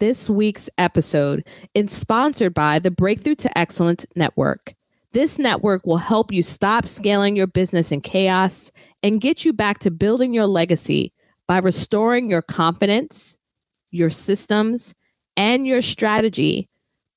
This 0.00 0.28
week's 0.28 0.68
episode 0.76 1.46
is 1.72 1.92
sponsored 1.92 2.52
by 2.52 2.80
the 2.80 2.90
Breakthrough 2.90 3.36
to 3.36 3.56
Excellence 3.56 4.04
Network. 4.16 4.74
This 5.12 5.38
network 5.38 5.86
will 5.86 5.98
help 5.98 6.32
you 6.32 6.42
stop 6.42 6.88
scaling 6.88 7.36
your 7.36 7.46
business 7.46 7.92
in 7.92 8.00
chaos 8.00 8.72
and 9.04 9.20
get 9.20 9.44
you 9.44 9.52
back 9.52 9.78
to 9.78 9.92
building 9.92 10.34
your 10.34 10.48
legacy 10.48 11.12
by 11.46 11.58
restoring 11.58 12.28
your 12.28 12.42
confidence, 12.42 13.38
your 13.92 14.10
systems, 14.10 14.96
and 15.36 15.64
your 15.64 15.80
strategy 15.80 16.68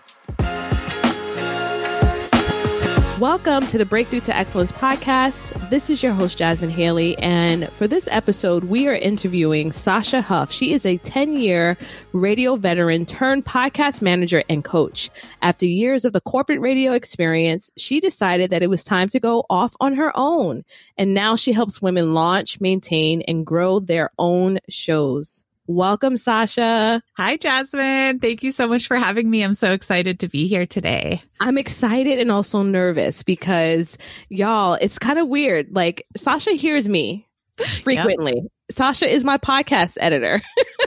Welcome 3.22 3.67
to 3.67 3.77
the 3.77 3.86
Breakthrough 3.86 4.22
to 4.22 4.36
Excellence 4.36 4.72
podcast. 4.72 5.69
This 5.69 5.91
is 5.91 6.02
your 6.02 6.11
host, 6.11 6.39
Jasmine 6.39 6.72
Haley. 6.72 7.16
And 7.19 7.69
for 7.72 7.88
this 7.88 8.09
episode, 8.11 8.63
we 8.63 8.88
are 8.88 8.95
interviewing 8.95 9.72
Sasha 9.72 10.23
Huff. 10.23 10.52
She 10.52 10.73
is 10.73 10.88
a 10.88 10.97
10 10.97 11.36
year 11.36 11.78
radio 12.13 12.55
veteran 12.55 13.05
turned 13.05 13.45
podcast 13.45 14.02
manager 14.02 14.44
and 14.50 14.63
coach. 14.63 15.11
After 15.44 15.67
years 15.67 16.03
of 16.03 16.13
the 16.13 16.22
corporate 16.22 16.61
radio 16.61 16.94
experience, 16.94 17.72
she 17.78 18.00
decided 18.00 18.50
that 18.50 18.63
it 18.63 18.72
was 18.72 18.83
time 18.83 19.08
to 19.09 19.19
go 19.19 19.45
off 19.52 19.75
on 19.80 19.94
her 19.94 20.11
own. 20.16 20.63
And 20.97 21.13
now 21.13 21.35
she 21.35 21.52
helps 21.52 21.80
women 21.80 22.16
launch, 22.16 22.59
maintain, 22.59 23.22
and 23.28 23.45
grow 23.45 23.80
their 23.80 24.09
own 24.17 24.58
shows. 24.67 25.45
Welcome, 25.72 26.17
Sasha. 26.17 27.02
Hi, 27.16 27.38
Jasmine. 27.38 28.19
Thank 28.19 28.44
you 28.44 28.52
so 28.52 28.67
much 28.67 28.88
for 28.88 28.97
having 28.97 29.30
me. 29.30 29.41
I'm 29.41 29.53
so 29.53 29.72
excited 29.72 30.19
to 30.19 30.28
be 30.28 30.45
here 30.45 30.66
today. 30.66 31.22
I'm 31.39 31.58
excited 31.58 32.19
and 32.19 32.30
also 32.30 32.61
nervous 32.61 33.23
because 33.23 33.97
y'all, 34.30 34.73
it's 34.73 35.00
kind 35.00 35.17
of 35.17 35.30
weird. 35.30 35.73
Like 35.73 36.05
Sasha 36.17 36.52
hears 36.52 36.89
me 36.89 37.25
frequently. 37.83 38.33
Yep. 38.36 38.52
Sasha 38.69 39.05
is 39.05 39.23
my 39.23 39.38
podcast 39.38 39.97
editor. 40.02 40.41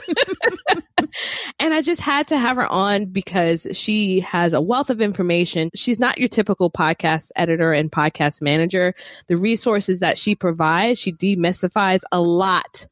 and 1.59 1.73
I 1.73 1.81
just 1.81 2.01
had 2.01 2.27
to 2.27 2.37
have 2.37 2.57
her 2.57 2.71
on 2.71 3.05
because 3.05 3.67
she 3.73 4.19
has 4.19 4.53
a 4.53 4.61
wealth 4.61 4.91
of 4.91 5.01
information. 5.01 5.71
She's 5.73 5.99
not 5.99 6.19
your 6.19 6.29
typical 6.29 6.69
podcast 6.69 7.31
editor 7.35 7.73
and 7.73 7.91
podcast 7.91 8.39
manager. 8.39 8.93
The 9.25 9.37
resources 9.37 10.01
that 10.01 10.19
she 10.19 10.35
provides, 10.35 10.99
she 10.99 11.11
demystifies 11.11 12.01
a 12.11 12.21
lot 12.21 12.85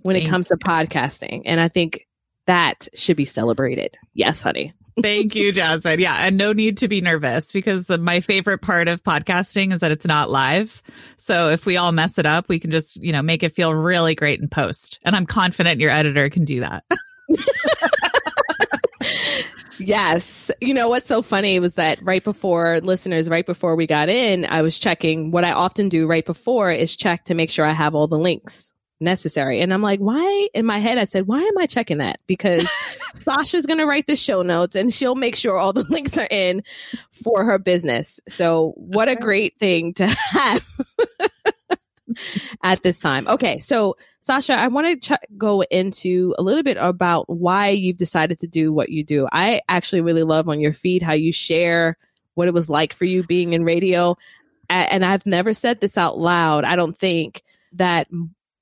when 0.00 0.14
Thank 0.14 0.26
it 0.26 0.30
comes 0.30 0.48
to 0.48 0.56
podcasting. 0.56 1.42
And 1.46 1.60
I 1.60 1.68
think 1.68 2.06
that 2.46 2.88
should 2.94 3.16
be 3.16 3.24
celebrated. 3.24 3.96
Yes, 4.14 4.42
honey. 4.42 4.74
Thank 5.00 5.36
you, 5.36 5.52
Jasmine. 5.52 6.00
Yeah. 6.00 6.16
And 6.16 6.36
no 6.36 6.52
need 6.52 6.78
to 6.78 6.88
be 6.88 7.00
nervous 7.00 7.52
because 7.52 7.86
the, 7.86 7.98
my 7.98 8.20
favorite 8.20 8.62
part 8.62 8.88
of 8.88 9.02
podcasting 9.04 9.72
is 9.72 9.80
that 9.80 9.92
it's 9.92 10.06
not 10.06 10.28
live. 10.28 10.82
So 11.16 11.50
if 11.50 11.66
we 11.66 11.76
all 11.76 11.92
mess 11.92 12.18
it 12.18 12.26
up, 12.26 12.48
we 12.48 12.58
can 12.58 12.70
just, 12.70 12.96
you 12.96 13.12
know, 13.12 13.22
make 13.22 13.42
it 13.42 13.50
feel 13.50 13.72
really 13.72 14.14
great 14.14 14.40
in 14.40 14.48
post. 14.48 14.98
And 15.04 15.14
I'm 15.14 15.26
confident 15.26 15.80
your 15.80 15.90
editor 15.90 16.28
can 16.30 16.44
do 16.44 16.60
that. 16.60 16.84
Yes. 19.80 20.50
You 20.60 20.74
know 20.74 20.88
what's 20.88 21.06
so 21.06 21.22
funny 21.22 21.60
was 21.60 21.76
that 21.76 22.02
right 22.02 22.22
before 22.22 22.80
listeners, 22.80 23.30
right 23.30 23.46
before 23.46 23.76
we 23.76 23.86
got 23.86 24.08
in, 24.08 24.44
I 24.44 24.62
was 24.62 24.78
checking 24.78 25.30
what 25.30 25.44
I 25.44 25.52
often 25.52 25.88
do 25.88 26.06
right 26.06 26.26
before 26.26 26.72
is 26.72 26.96
check 26.96 27.24
to 27.24 27.34
make 27.34 27.48
sure 27.48 27.64
I 27.64 27.70
have 27.70 27.94
all 27.94 28.08
the 28.08 28.18
links 28.18 28.74
necessary. 29.00 29.60
And 29.60 29.72
I'm 29.72 29.82
like, 29.82 30.00
why? 30.00 30.48
In 30.54 30.66
my 30.66 30.78
head, 30.78 30.98
I 30.98 31.04
said, 31.04 31.26
why 31.26 31.40
am 31.40 31.58
I 31.58 31.66
checking 31.66 31.98
that? 31.98 32.20
Because 32.26 32.68
Sasha's 33.18 33.66
going 33.66 33.78
to 33.78 33.86
write 33.86 34.06
the 34.06 34.16
show 34.16 34.42
notes 34.42 34.76
and 34.76 34.92
she'll 34.92 35.14
make 35.14 35.36
sure 35.36 35.56
all 35.56 35.72
the 35.72 35.86
links 35.90 36.18
are 36.18 36.28
in 36.30 36.62
for 37.24 37.44
her 37.44 37.58
business. 37.58 38.20
So 38.28 38.72
what 38.76 39.06
That's 39.06 39.16
a 39.16 39.18
right. 39.18 39.24
great 39.24 39.58
thing 39.58 39.94
to 39.94 40.06
have 40.06 40.62
at 42.62 42.82
this 42.82 43.00
time. 43.00 43.28
Okay. 43.28 43.58
So 43.58 43.96
Sasha, 44.20 44.54
I 44.54 44.68
want 44.68 45.02
to 45.02 45.14
ch- 45.14 45.36
go 45.36 45.62
into 45.62 46.34
a 46.38 46.42
little 46.42 46.62
bit 46.62 46.76
about 46.80 47.28
why 47.28 47.68
you've 47.68 47.96
decided 47.96 48.40
to 48.40 48.48
do 48.48 48.72
what 48.72 48.88
you 48.88 49.04
do. 49.04 49.28
I 49.32 49.60
actually 49.68 50.00
really 50.00 50.24
love 50.24 50.48
on 50.48 50.60
your 50.60 50.72
feed 50.72 51.02
how 51.02 51.12
you 51.12 51.32
share 51.32 51.96
what 52.34 52.48
it 52.48 52.54
was 52.54 52.68
like 52.68 52.92
for 52.92 53.04
you 53.04 53.22
being 53.22 53.52
in 53.52 53.64
radio. 53.64 54.16
And 54.70 55.04
I've 55.04 55.24
never 55.24 55.54
said 55.54 55.80
this 55.80 55.96
out 55.96 56.18
loud. 56.18 56.64
I 56.64 56.76
don't 56.76 56.96
think 56.96 57.42
that 57.72 58.06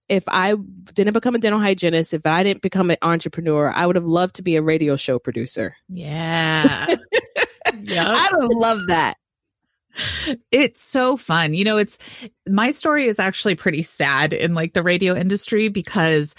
if 0.08 0.24
I 0.28 0.54
didn't 0.94 1.14
become 1.14 1.34
a 1.34 1.38
dental 1.38 1.60
hygienist, 1.60 2.14
if 2.14 2.26
I 2.26 2.42
didn't 2.42 2.62
become 2.62 2.90
an 2.90 2.96
entrepreneur, 3.02 3.70
I 3.70 3.86
would 3.86 3.96
have 3.96 4.04
loved 4.04 4.36
to 4.36 4.42
be 4.42 4.56
a 4.56 4.62
radio 4.62 4.96
show 4.96 5.18
producer. 5.18 5.74
Yeah. 5.88 6.86
yep. 7.82 8.06
I 8.06 8.30
would 8.34 8.54
love 8.54 8.80
that. 8.88 9.14
It's 10.52 10.82
so 10.82 11.16
fun. 11.16 11.54
You 11.54 11.64
know, 11.64 11.78
it's 11.78 11.98
my 12.48 12.70
story 12.70 13.06
is 13.06 13.18
actually 13.18 13.54
pretty 13.54 13.82
sad 13.82 14.32
in 14.32 14.54
like 14.54 14.74
the 14.74 14.82
radio 14.82 15.16
industry 15.16 15.68
because 15.68 16.34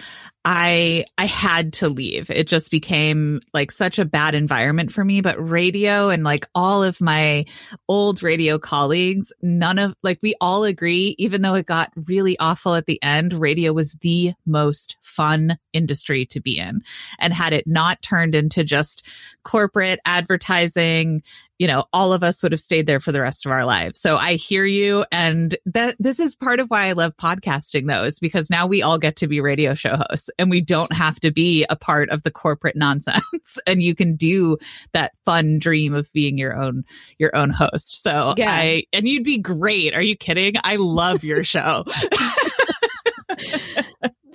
I 0.49 1.03
I 1.17 1.25
had 1.25 1.73
to 1.73 1.89
leave. 1.89 2.31
It 2.31 2.47
just 2.47 2.71
became 2.71 3.41
like 3.53 3.69
such 3.69 3.99
a 3.99 4.05
bad 4.05 4.33
environment 4.33 4.93
for 4.93 5.03
me, 5.03 5.19
but 5.19 5.35
radio 5.37 6.07
and 6.07 6.23
like 6.23 6.47
all 6.55 6.85
of 6.85 7.01
my 7.01 7.43
old 7.89 8.23
radio 8.23 8.57
colleagues, 8.57 9.33
none 9.41 9.77
of 9.77 9.93
like 10.03 10.19
we 10.23 10.35
all 10.39 10.63
agree 10.63 11.15
even 11.17 11.41
though 11.41 11.55
it 11.55 11.65
got 11.65 11.91
really 12.07 12.39
awful 12.39 12.75
at 12.75 12.85
the 12.85 12.97
end, 13.03 13.33
radio 13.33 13.73
was 13.73 13.97
the 13.99 14.31
most 14.45 14.95
fun 15.01 15.57
industry 15.73 16.25
to 16.27 16.39
be 16.39 16.57
in. 16.57 16.81
And 17.19 17.33
had 17.33 17.51
it 17.51 17.67
not 17.67 18.01
turned 18.01 18.33
into 18.33 18.63
just 18.63 19.05
corporate 19.43 19.99
advertising 20.05 21.23
you 21.59 21.68
know, 21.68 21.85
all 21.91 22.13
of 22.13 22.23
us 22.23 22.44
would 22.44 22.51
have 22.51 22.62
stayed 22.62 22.85
there 22.85 23.00
for 23.00 23.12
the 23.12 23.22
rest 23.22 23.45
of 23.45 23.51
our 23.51 23.66
lives. 23.66 24.00
So 24.00 24.16
I 24.16 24.34
hear 24.34 24.66
you. 24.66 25.06
And 25.12 25.56
that 25.66 25.95
this 26.00 26.19
is 26.19 26.35
part 26.35 26.59
of 26.59 26.69
why 26.69 26.88
I 26.88 26.91
love 26.94 27.18
podcasting 27.18 27.88
though, 27.88 28.03
is 28.03 28.19
because 28.19 28.50
now 28.50 28.68
we 28.68 28.84
all 28.84 28.97
get 28.97 29.18
to 29.18 29.28
be 29.28 29.41
radio 29.41 29.73
show 29.73 29.95
hosts 29.95 30.29
and 30.38 30.50
we 30.50 30.62
don't 30.62 30.91
have 30.94 31.19
to 31.22 31.31
be 31.31 31.66
a 31.69 31.75
part 31.75 32.09
of 32.09 32.23
the 32.23 32.31
corporate 32.31 32.75
nonsense 32.75 33.59
and 33.68 33.81
you 33.81 33.95
can 33.95 34.16
do 34.16 34.57
that 34.94 35.13
fun 35.25 35.57
dream 35.59 35.94
of 35.95 36.12
being 36.13 36.38
your 36.38 36.56
own, 36.56 36.84
your 37.18 37.35
own 37.35 37.50
host. 37.50 38.01
So 38.01 38.34
yeah. 38.38 38.51
I, 38.51 38.84
and 38.94 39.07
you'd 39.07 39.24
be 39.24 39.39
great. 39.39 39.94
Are 39.95 40.01
you 40.01 40.16
kidding? 40.16 40.56
I 40.63 40.75
love 40.75 41.24
your 41.24 41.44
show. 41.44 41.86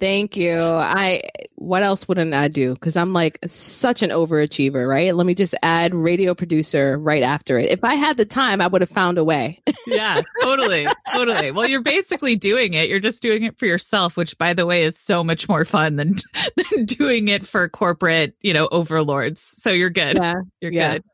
Thank 0.02 0.36
you. 0.36 0.58
I 0.58 1.22
what 1.54 1.84
else 1.84 2.08
wouldn't 2.08 2.34
I 2.34 2.48
do? 2.48 2.74
Because 2.74 2.96
I'm 2.96 3.12
like 3.12 3.38
such 3.46 4.02
an 4.02 4.10
overachiever, 4.10 4.84
right? 4.84 5.14
Let 5.14 5.24
me 5.24 5.34
just 5.36 5.54
add 5.62 5.94
radio 5.94 6.34
producer 6.34 6.98
right 6.98 7.22
after 7.22 7.56
it. 7.56 7.70
If 7.70 7.84
I 7.84 7.94
had 7.94 8.16
the 8.16 8.24
time, 8.24 8.60
I 8.60 8.66
would 8.66 8.80
have 8.80 8.90
found 8.90 9.16
a 9.16 9.22
way. 9.22 9.62
yeah, 9.86 10.20
totally, 10.42 10.88
totally. 11.14 11.52
Well, 11.52 11.68
you're 11.68 11.82
basically 11.82 12.34
doing 12.34 12.74
it. 12.74 12.88
You're 12.88 12.98
just 12.98 13.22
doing 13.22 13.44
it 13.44 13.60
for 13.60 13.66
yourself, 13.66 14.16
which, 14.16 14.36
by 14.38 14.54
the 14.54 14.66
way, 14.66 14.82
is 14.82 14.98
so 14.98 15.22
much 15.22 15.48
more 15.48 15.64
fun 15.64 15.94
than 15.94 16.16
than 16.56 16.84
doing 16.84 17.28
it 17.28 17.46
for 17.46 17.68
corporate, 17.68 18.34
you 18.40 18.54
know, 18.54 18.68
overlords. 18.72 19.40
So 19.40 19.70
you're 19.70 19.90
good. 19.90 20.18
Yeah, 20.18 20.34
you're 20.60 20.72
yeah. 20.72 20.92
good. 20.94 21.04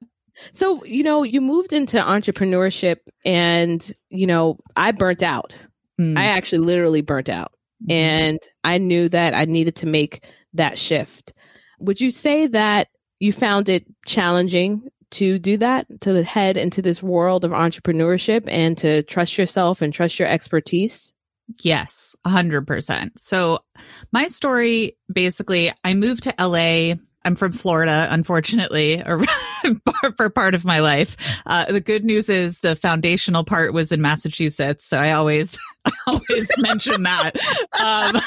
So 0.53 0.83
you 0.87 1.03
know, 1.03 1.25
you 1.25 1.43
moved 1.43 1.75
into 1.75 1.99
entrepreneurship, 1.99 3.01
and 3.23 3.87
you 4.09 4.27
know, 4.27 4.57
I 4.75 4.93
burnt 4.93 5.23
out. 5.23 5.55
Mm. 6.01 6.17
I 6.17 6.29
actually 6.29 6.61
literally 6.61 7.03
burnt 7.03 7.29
out. 7.29 7.53
Mm-hmm. 7.83 7.93
And 7.93 8.39
I 8.65 8.79
knew 8.79 9.09
that 9.09 9.35
I 9.35 9.45
needed 9.45 9.77
to 9.77 9.87
make 9.87 10.25
that 10.55 10.79
shift. 10.79 11.33
Would 11.81 12.01
you 12.01 12.11
say 12.11 12.47
that 12.49 12.89
you 13.21 13.33
found 13.33 13.69
it 13.69 13.87
challenging 14.07 14.89
to 15.11 15.39
do 15.39 15.57
that, 15.59 15.87
to 16.03 16.23
head 16.23 16.57
into 16.57 16.83
this 16.83 17.03
world 17.03 17.45
of 17.45 17.53
entrepreneurship 17.53 18.45
and 18.49 18.77
to 18.79 19.03
trust 19.05 19.39
yourself 19.39 19.81
and 19.81 19.93
trust 19.93 20.19
your 20.19 20.29
expertise? 20.29 21.13
Yes, 21.63 22.15
100%. 22.27 23.13
So, 23.17 23.61
my 24.13 24.27
story 24.27 24.99
basically, 25.11 25.73
I 25.83 25.95
moved 25.95 26.25
to 26.25 26.35
LA. 26.39 26.97
I'm 27.29 27.35
from 27.35 27.53
Florida, 27.53 28.09
unfortunately, 28.11 29.03
or 29.03 29.21
for 30.17 30.31
part 30.31 30.55
of 30.55 30.65
my 30.65 30.79
life. 30.79 31.15
Uh, 31.45 31.71
the 31.71 31.83
good 31.83 32.03
news 32.03 32.31
is 32.31 32.61
the 32.61 32.75
foundational 32.75 33.45
part 33.45 33.75
was 33.75 33.93
in 33.93 34.01
Massachusetts. 34.01 34.87
So 34.87 34.97
I 34.97 35.13
always, 35.13 35.61
always 36.07 36.51
mention 36.57 37.03
that. 37.03 37.33
Um, 37.37 38.23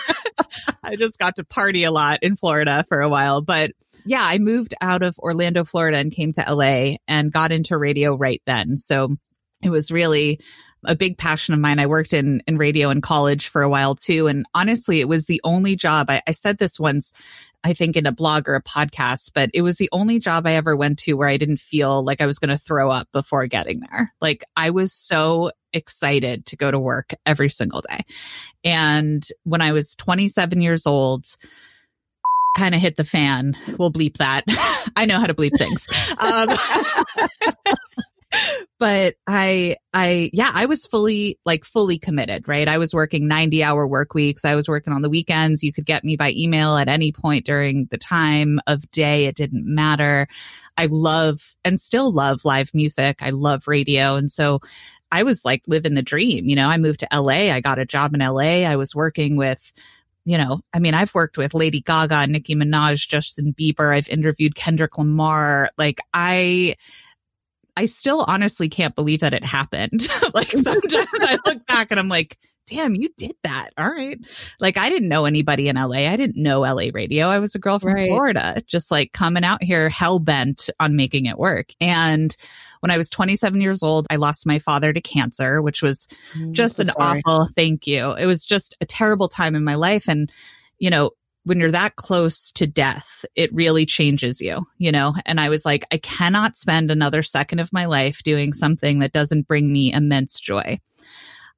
I 0.83 0.97
just 0.97 1.17
got 1.17 1.37
to 1.37 1.43
party 1.43 1.83
a 1.83 1.89
lot 1.89 2.19
in 2.21 2.35
Florida 2.35 2.85
for 2.87 3.01
a 3.01 3.09
while. 3.09 3.41
But 3.41 3.71
yeah, 4.05 4.23
I 4.23 4.37
moved 4.37 4.75
out 4.81 5.01
of 5.01 5.17
Orlando, 5.17 5.63
Florida 5.63 5.97
and 5.97 6.11
came 6.11 6.31
to 6.33 6.45
LA 6.47 6.97
and 7.07 7.31
got 7.31 7.51
into 7.51 7.79
radio 7.79 8.13
right 8.13 8.43
then. 8.45 8.77
So 8.77 9.15
it 9.63 9.71
was 9.71 9.89
really 9.89 10.39
a 10.85 10.95
big 10.95 11.17
passion 11.17 11.53
of 11.53 11.59
mine. 11.59 11.79
I 11.79 11.87
worked 11.87 12.13
in, 12.13 12.41
in 12.47 12.57
radio 12.57 12.89
in 12.89 13.01
college 13.01 13.47
for 13.47 13.61
a 13.61 13.69
while 13.69 13.95
too. 13.95 14.27
And 14.27 14.45
honestly, 14.53 14.99
it 14.99 15.07
was 15.07 15.25
the 15.25 15.41
only 15.43 15.75
job 15.75 16.09
I, 16.09 16.21
I 16.27 16.31
said 16.31 16.57
this 16.57 16.79
once, 16.79 17.13
I 17.63 17.73
think 17.73 17.95
in 17.95 18.05
a 18.05 18.11
blog 18.11 18.49
or 18.49 18.55
a 18.55 18.63
podcast, 18.63 19.31
but 19.35 19.51
it 19.53 19.61
was 19.61 19.77
the 19.77 19.89
only 19.91 20.19
job 20.19 20.47
I 20.47 20.53
ever 20.53 20.75
went 20.75 20.99
to 20.99 21.13
where 21.13 21.27
I 21.27 21.37
didn't 21.37 21.59
feel 21.59 22.03
like 22.03 22.21
I 22.21 22.25
was 22.25 22.39
going 22.39 22.49
to 22.49 22.57
throw 22.57 22.89
up 22.89 23.07
before 23.11 23.45
getting 23.47 23.81
there. 23.81 24.11
Like 24.19 24.43
I 24.55 24.71
was 24.71 24.93
so 24.93 25.51
excited 25.73 26.45
to 26.47 26.57
go 26.57 26.71
to 26.71 26.79
work 26.79 27.13
every 27.25 27.49
single 27.49 27.81
day. 27.81 28.01
And 28.63 29.23
when 29.43 29.61
I 29.61 29.73
was 29.73 29.95
27 29.95 30.61
years 30.61 30.87
old, 30.87 31.25
kind 32.57 32.75
of 32.75 32.81
hit 32.81 32.97
the 32.97 33.03
fan. 33.03 33.55
We'll 33.77 33.91
bleep 33.91 34.17
that. 34.17 34.43
I 34.95 35.05
know 35.05 35.19
how 35.19 35.27
to 35.27 35.33
bleep 35.33 35.57
things. 35.57 35.87
Um, 36.19 36.49
but 38.79 39.15
I, 39.27 39.77
I, 39.93 40.29
yeah, 40.33 40.51
I 40.53 40.65
was 40.65 40.85
fully, 40.85 41.37
like 41.45 41.65
fully 41.65 41.99
committed, 41.99 42.47
right? 42.47 42.67
I 42.67 42.77
was 42.77 42.93
working 42.93 43.27
90 43.27 43.63
hour 43.63 43.85
work 43.85 44.13
weeks. 44.13 44.45
I 44.45 44.55
was 44.55 44.67
working 44.67 44.93
on 44.93 45.01
the 45.01 45.09
weekends. 45.09 45.63
You 45.63 45.73
could 45.73 45.85
get 45.85 46.03
me 46.03 46.15
by 46.15 46.31
email 46.35 46.77
at 46.77 46.87
any 46.87 47.11
point 47.11 47.45
during 47.45 47.87
the 47.91 47.97
time 47.97 48.59
of 48.67 48.89
day. 48.91 49.25
It 49.25 49.35
didn't 49.35 49.65
matter. 49.65 50.27
I 50.77 50.87
love 50.89 51.39
and 51.63 51.79
still 51.79 52.13
love 52.13 52.45
live 52.45 52.73
music. 52.73 53.21
I 53.21 53.29
love 53.29 53.67
radio. 53.67 54.15
And 54.15 54.31
so 54.31 54.61
I 55.11 55.23
was 55.23 55.43
like 55.43 55.63
living 55.67 55.93
the 55.93 56.01
dream. 56.01 56.45
You 56.45 56.55
know, 56.55 56.67
I 56.67 56.77
moved 56.77 57.01
to 57.01 57.07
LA. 57.11 57.51
I 57.51 57.59
got 57.59 57.79
a 57.79 57.85
job 57.85 58.13
in 58.13 58.21
LA. 58.21 58.63
I 58.65 58.77
was 58.77 58.95
working 58.95 59.35
with, 59.35 59.73
you 60.23 60.37
know, 60.37 60.61
I 60.73 60.79
mean, 60.79 60.93
I've 60.93 61.13
worked 61.13 61.37
with 61.37 61.53
Lady 61.53 61.81
Gaga, 61.81 62.27
Nicki 62.27 62.55
Minaj, 62.55 63.07
Justin 63.07 63.53
Bieber. 63.53 63.93
I've 63.95 64.09
interviewed 64.09 64.55
Kendrick 64.55 64.97
Lamar. 64.97 65.69
Like 65.77 65.99
I, 66.13 66.75
I 67.75 67.85
still 67.85 68.25
honestly 68.27 68.69
can't 68.69 68.95
believe 68.95 69.21
that 69.21 69.33
it 69.33 69.43
happened. 69.43 70.07
like 70.33 70.47
sometimes 70.47 71.07
I 71.13 71.39
look 71.45 71.65
back 71.67 71.91
and 71.91 71.99
I'm 71.99 72.09
like, 72.09 72.37
damn, 72.67 72.95
you 72.95 73.09
did 73.17 73.33
that. 73.43 73.69
All 73.77 73.89
right. 73.89 74.17
Like 74.59 74.77
I 74.77 74.89
didn't 74.89 75.09
know 75.09 75.25
anybody 75.25 75.67
in 75.67 75.75
LA. 75.75 76.09
I 76.09 76.15
didn't 76.15 76.41
know 76.41 76.61
LA 76.61 76.89
radio. 76.93 77.27
I 77.27 77.39
was 77.39 77.55
a 77.55 77.59
girl 77.59 77.79
from 77.79 77.93
right. 77.93 78.07
Florida, 78.07 78.63
just 78.67 78.91
like 78.91 79.11
coming 79.11 79.43
out 79.43 79.63
here 79.63 79.89
hell 79.89 80.19
bent 80.19 80.69
on 80.79 80.95
making 80.95 81.25
it 81.25 81.37
work. 81.37 81.69
And 81.81 82.35
when 82.79 82.91
I 82.91 82.97
was 82.97 83.09
27 83.09 83.59
years 83.61 83.83
old, 83.83 84.07
I 84.09 84.15
lost 84.15 84.47
my 84.47 84.59
father 84.59 84.93
to 84.93 85.01
cancer, 85.01 85.61
which 85.61 85.81
was 85.81 86.07
mm, 86.33 86.51
just 86.51 86.77
so 86.77 86.81
an 86.81 86.87
sorry. 86.87 87.21
awful 87.25 87.47
thank 87.47 87.87
you. 87.87 88.13
It 88.13 88.25
was 88.25 88.45
just 88.45 88.77
a 88.81 88.85
terrible 88.85 89.27
time 89.27 89.55
in 89.55 89.63
my 89.63 89.75
life. 89.75 90.07
And, 90.07 90.31
you 90.79 90.89
know, 90.89 91.11
when 91.43 91.59
you're 91.59 91.71
that 91.71 91.95
close 91.95 92.51
to 92.53 92.67
death, 92.67 93.25
it 93.35 93.53
really 93.53 93.85
changes 93.85 94.41
you, 94.41 94.65
you 94.77 94.91
know? 94.91 95.13
And 95.25 95.39
I 95.39 95.49
was 95.49 95.65
like, 95.65 95.83
I 95.91 95.97
cannot 95.97 96.55
spend 96.55 96.91
another 96.91 97.23
second 97.23 97.59
of 97.59 97.73
my 97.73 97.85
life 97.85 98.21
doing 98.23 98.53
something 98.53 98.99
that 98.99 99.13
doesn't 99.13 99.47
bring 99.47 99.71
me 99.71 99.91
immense 99.91 100.39
joy. 100.39 100.79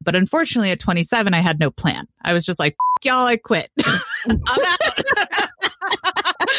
But 0.02 0.16
unfortunately, 0.16 0.72
at 0.72 0.80
27, 0.80 1.34
I 1.34 1.42
had 1.42 1.60
no 1.60 1.72
plan. 1.72 2.08
I 2.22 2.34
was 2.34 2.46
just 2.46 2.60
like, 2.60 2.76
y'all, 3.04 3.26
I 3.26 3.38
quit. 3.38 3.70
I'm 4.28 4.40
out. 4.48 5.50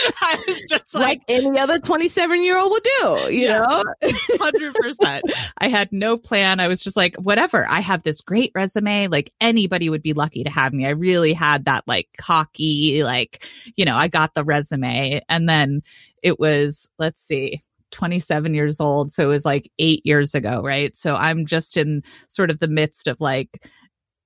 I 0.21 0.43
was 0.47 0.61
just 0.69 0.95
like, 0.95 1.05
like 1.05 1.23
any 1.29 1.59
other 1.59 1.79
27 1.79 2.43
year 2.43 2.59
old 2.59 2.71
would 2.71 2.83
do, 2.83 3.35
you 3.35 3.47
yeah, 3.47 3.61
know? 3.61 3.85
100%. 4.03 5.21
I 5.59 5.69
had 5.69 5.89
no 5.93 6.19
plan. 6.19 6.61
I 6.61 6.69
was 6.69 6.83
just 6.83 6.97
like, 6.97 7.17
whatever. 7.17 7.67
I 7.69 7.81
have 7.81 8.03
this 8.03 8.21
great 8.21 8.53
resume. 8.55 9.09
Like 9.09 9.31
anybody 9.41 9.89
would 9.89 10.03
be 10.03 10.13
lucky 10.13 10.45
to 10.45 10.51
have 10.51 10.73
me. 10.73 10.87
I 10.87 10.91
really 10.91 11.33
had 11.33 11.67
that 11.67 11.85
like 11.87 12.09
cocky, 12.19 13.03
like, 13.03 13.45
you 13.77 13.85
know, 13.85 13.97
I 13.97 14.09
got 14.09 14.35
the 14.35 14.45
resume. 14.45 15.23
And 15.29 15.49
then 15.49 15.83
it 16.23 16.39
was, 16.39 16.91
let's 16.99 17.23
see, 17.23 17.61
27 17.93 18.55
years 18.55 18.81
old. 18.81 19.11
So 19.11 19.25
it 19.25 19.29
was 19.29 19.45
like 19.45 19.71
eight 19.79 20.05
years 20.05 20.35
ago, 20.35 20.63
right? 20.63 20.95
So 20.97 21.15
I'm 21.15 21.47
just 21.47 21.77
in 21.77 22.03
sort 22.29 22.51
of 22.51 22.59
the 22.59 22.69
midst 22.69 23.09
of 23.09 23.21
like 23.21 23.63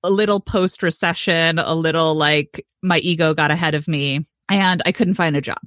a 0.03 0.09
little 0.09 0.39
post 0.39 0.83
recession, 0.83 1.59
a 1.59 1.75
little 1.75 2.15
like 2.15 2.65
my 2.81 2.97
ego 2.99 3.33
got 3.33 3.51
ahead 3.51 3.75
of 3.75 3.87
me 3.87 4.25
and 4.49 4.81
I 4.85 4.91
couldn't 4.91 5.13
find 5.13 5.35
a 5.35 5.41
job, 5.41 5.61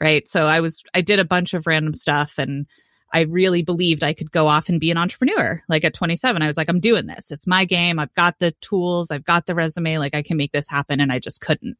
right? 0.00 0.26
So 0.28 0.46
I 0.46 0.60
was, 0.60 0.82
I 0.94 1.00
did 1.00 1.18
a 1.18 1.24
bunch 1.24 1.54
of 1.54 1.66
random 1.66 1.94
stuff 1.94 2.38
and 2.38 2.66
I 3.12 3.22
really 3.22 3.62
believed 3.62 4.04
I 4.04 4.12
could 4.12 4.30
go 4.30 4.46
off 4.48 4.68
and 4.68 4.80
be 4.80 4.90
an 4.90 4.98
entrepreneur. 4.98 5.62
Like 5.68 5.84
at 5.84 5.94
27, 5.94 6.42
I 6.42 6.46
was 6.46 6.56
like, 6.56 6.68
I'm 6.68 6.80
doing 6.80 7.06
this. 7.06 7.30
It's 7.30 7.46
my 7.46 7.64
game. 7.64 7.98
I've 7.98 8.14
got 8.14 8.38
the 8.38 8.52
tools. 8.60 9.10
I've 9.10 9.24
got 9.24 9.46
the 9.46 9.54
resume. 9.54 9.98
Like 9.98 10.14
I 10.14 10.22
can 10.22 10.36
make 10.36 10.52
this 10.52 10.68
happen. 10.68 11.00
And 11.00 11.10
I 11.10 11.18
just 11.18 11.40
couldn't. 11.40 11.78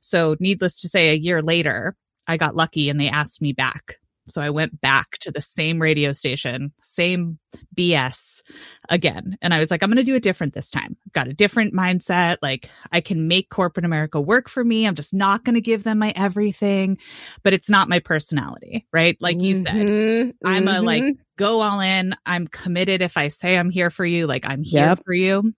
So 0.00 0.36
needless 0.38 0.80
to 0.80 0.88
say, 0.88 1.10
a 1.10 1.14
year 1.14 1.40
later, 1.40 1.96
I 2.28 2.36
got 2.36 2.54
lucky 2.54 2.90
and 2.90 3.00
they 3.00 3.08
asked 3.08 3.40
me 3.40 3.52
back 3.52 3.96
so 4.28 4.40
I 4.40 4.50
went 4.50 4.80
back 4.80 5.18
to 5.20 5.30
the 5.30 5.40
same 5.40 5.80
radio 5.80 6.12
station, 6.12 6.72
same 6.80 7.38
BS 7.76 8.42
again. 8.88 9.36
And 9.40 9.54
I 9.54 9.60
was 9.60 9.70
like, 9.70 9.82
I'm 9.82 9.90
going 9.90 9.96
to 9.96 10.02
do 10.02 10.14
it 10.14 10.22
different 10.22 10.54
this 10.54 10.70
time. 10.70 10.96
I've 11.06 11.12
got 11.12 11.28
a 11.28 11.32
different 11.32 11.74
mindset. 11.74 12.38
Like 12.42 12.68
I 12.90 13.00
can 13.00 13.28
make 13.28 13.48
corporate 13.48 13.84
America 13.84 14.20
work 14.20 14.48
for 14.48 14.64
me. 14.64 14.86
I'm 14.86 14.94
just 14.94 15.14
not 15.14 15.44
going 15.44 15.54
to 15.54 15.60
give 15.60 15.84
them 15.84 15.98
my 15.98 16.12
everything, 16.16 16.98
but 17.42 17.52
it's 17.52 17.70
not 17.70 17.88
my 17.88 18.00
personality, 18.00 18.86
right? 18.92 19.16
Like 19.20 19.40
you 19.40 19.54
said, 19.54 19.74
mm-hmm, 19.74 20.30
I'm 20.44 20.68
a 20.68 20.80
like 20.80 21.02
mm-hmm. 21.02 21.20
go 21.36 21.60
all 21.60 21.80
in. 21.80 22.14
I'm 22.24 22.48
committed. 22.48 23.02
If 23.02 23.16
I 23.16 23.28
say 23.28 23.56
I'm 23.56 23.70
here 23.70 23.90
for 23.90 24.04
you, 24.04 24.26
like 24.26 24.44
I'm 24.46 24.62
here 24.62 24.86
yep. 24.86 25.00
for 25.04 25.14
you. 25.14 25.52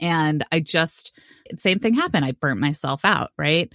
And 0.00 0.44
I 0.50 0.60
just, 0.60 1.18
same 1.56 1.78
thing 1.78 1.94
happened. 1.94 2.24
I 2.24 2.32
burnt 2.32 2.58
myself 2.58 3.04
out, 3.04 3.30
right? 3.38 3.72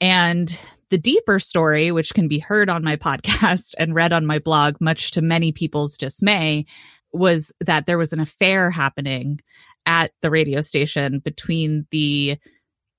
And 0.00 0.48
the 0.90 0.98
deeper 0.98 1.38
story, 1.38 1.90
which 1.90 2.14
can 2.14 2.28
be 2.28 2.38
heard 2.38 2.68
on 2.68 2.84
my 2.84 2.96
podcast 3.08 3.74
and 3.78 3.94
read 3.94 4.12
on 4.12 4.26
my 4.26 4.38
blog, 4.38 4.80
much 4.80 5.12
to 5.12 5.22
many 5.22 5.52
people's 5.52 5.96
dismay, 5.96 6.66
was 7.12 7.52
that 7.60 7.86
there 7.86 7.98
was 7.98 8.12
an 8.12 8.20
affair 8.20 8.70
happening 8.70 9.40
at 9.86 10.12
the 10.22 10.30
radio 10.30 10.60
station 10.60 11.18
between 11.18 11.86
the 11.90 12.38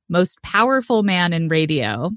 most 0.09 0.41
powerful 0.43 1.03
man 1.03 1.33
in 1.33 1.47
radio 1.47 2.11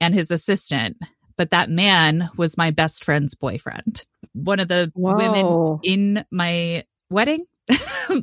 and 0.00 0.14
his 0.14 0.30
assistant. 0.30 0.96
But 1.36 1.50
that 1.50 1.70
man 1.70 2.30
was 2.36 2.56
my 2.56 2.70
best 2.70 3.04
friend's 3.04 3.34
boyfriend, 3.34 4.02
one 4.32 4.60
of 4.60 4.68
the 4.68 4.92
Whoa. 4.94 5.14
women 5.14 5.80
in 5.82 6.24
my 6.30 6.84
wedding, 7.10 7.44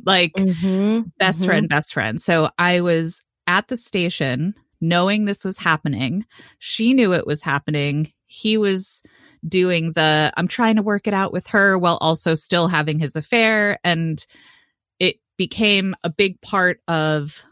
like 0.04 0.32
mm-hmm, 0.34 1.08
best 1.18 1.40
mm-hmm. 1.40 1.46
friend, 1.46 1.68
best 1.68 1.92
friend. 1.92 2.20
So 2.20 2.50
I 2.58 2.80
was 2.80 3.22
at 3.46 3.68
the 3.68 3.76
station 3.76 4.54
knowing 4.82 5.24
this 5.24 5.44
was 5.44 5.56
happening. 5.58 6.26
She 6.58 6.92
knew 6.92 7.14
it 7.14 7.26
was 7.26 7.42
happening. 7.42 8.12
He 8.26 8.58
was 8.58 9.02
doing 9.46 9.92
the, 9.92 10.32
I'm 10.36 10.48
trying 10.48 10.76
to 10.76 10.82
work 10.82 11.06
it 11.06 11.14
out 11.14 11.32
with 11.32 11.46
her 11.48 11.78
while 11.78 11.96
also 12.00 12.34
still 12.34 12.68
having 12.68 12.98
his 12.98 13.16
affair. 13.16 13.78
And 13.82 14.24
it 14.98 15.16
became 15.38 15.94
a 16.04 16.10
big 16.10 16.40
part 16.40 16.80
of 16.88 17.42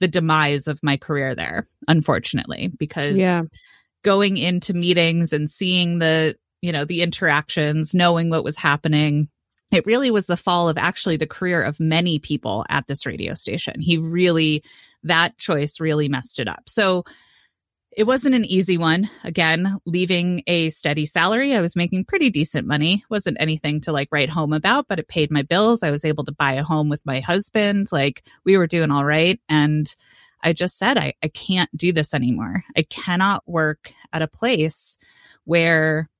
the 0.00 0.08
demise 0.08 0.68
of 0.68 0.82
my 0.82 0.96
career 0.96 1.34
there, 1.34 1.66
unfortunately, 1.88 2.70
because 2.78 3.16
yeah. 3.16 3.42
going 4.02 4.36
into 4.36 4.74
meetings 4.74 5.32
and 5.32 5.48
seeing 5.48 5.98
the, 5.98 6.36
you 6.60 6.72
know, 6.72 6.84
the 6.84 7.02
interactions, 7.02 7.94
knowing 7.94 8.30
what 8.30 8.44
was 8.44 8.56
happening, 8.56 9.28
it 9.72 9.86
really 9.86 10.10
was 10.10 10.26
the 10.26 10.36
fall 10.36 10.68
of 10.68 10.78
actually 10.78 11.16
the 11.16 11.26
career 11.26 11.62
of 11.62 11.80
many 11.80 12.18
people 12.18 12.64
at 12.68 12.86
this 12.86 13.06
radio 13.06 13.34
station. 13.34 13.80
He 13.80 13.98
really 13.98 14.62
that 15.04 15.38
choice 15.38 15.80
really 15.80 16.08
messed 16.08 16.38
it 16.38 16.48
up. 16.48 16.64
So 16.66 17.04
it 17.96 18.04
wasn't 18.04 18.34
an 18.34 18.44
easy 18.44 18.76
one. 18.76 19.08
Again, 19.22 19.78
leaving 19.86 20.42
a 20.46 20.68
steady 20.70 21.06
salary. 21.06 21.54
I 21.54 21.60
was 21.60 21.76
making 21.76 22.06
pretty 22.06 22.28
decent 22.28 22.66
money. 22.66 23.04
Wasn't 23.08 23.36
anything 23.38 23.80
to 23.82 23.92
like 23.92 24.08
write 24.10 24.30
home 24.30 24.52
about, 24.52 24.88
but 24.88 24.98
it 24.98 25.06
paid 25.06 25.30
my 25.30 25.42
bills. 25.42 25.82
I 25.82 25.92
was 25.92 26.04
able 26.04 26.24
to 26.24 26.32
buy 26.32 26.54
a 26.54 26.64
home 26.64 26.88
with 26.88 27.00
my 27.04 27.20
husband. 27.20 27.88
Like 27.92 28.24
we 28.44 28.56
were 28.56 28.66
doing 28.66 28.90
all 28.90 29.04
right. 29.04 29.40
And 29.48 29.86
I 30.42 30.52
just 30.52 30.76
said, 30.76 30.98
I, 30.98 31.14
I 31.22 31.28
can't 31.28 31.70
do 31.76 31.92
this 31.92 32.14
anymore. 32.14 32.64
I 32.76 32.82
cannot 32.82 33.44
work 33.46 33.92
at 34.12 34.22
a 34.22 34.28
place 34.28 34.98
where 35.44 36.10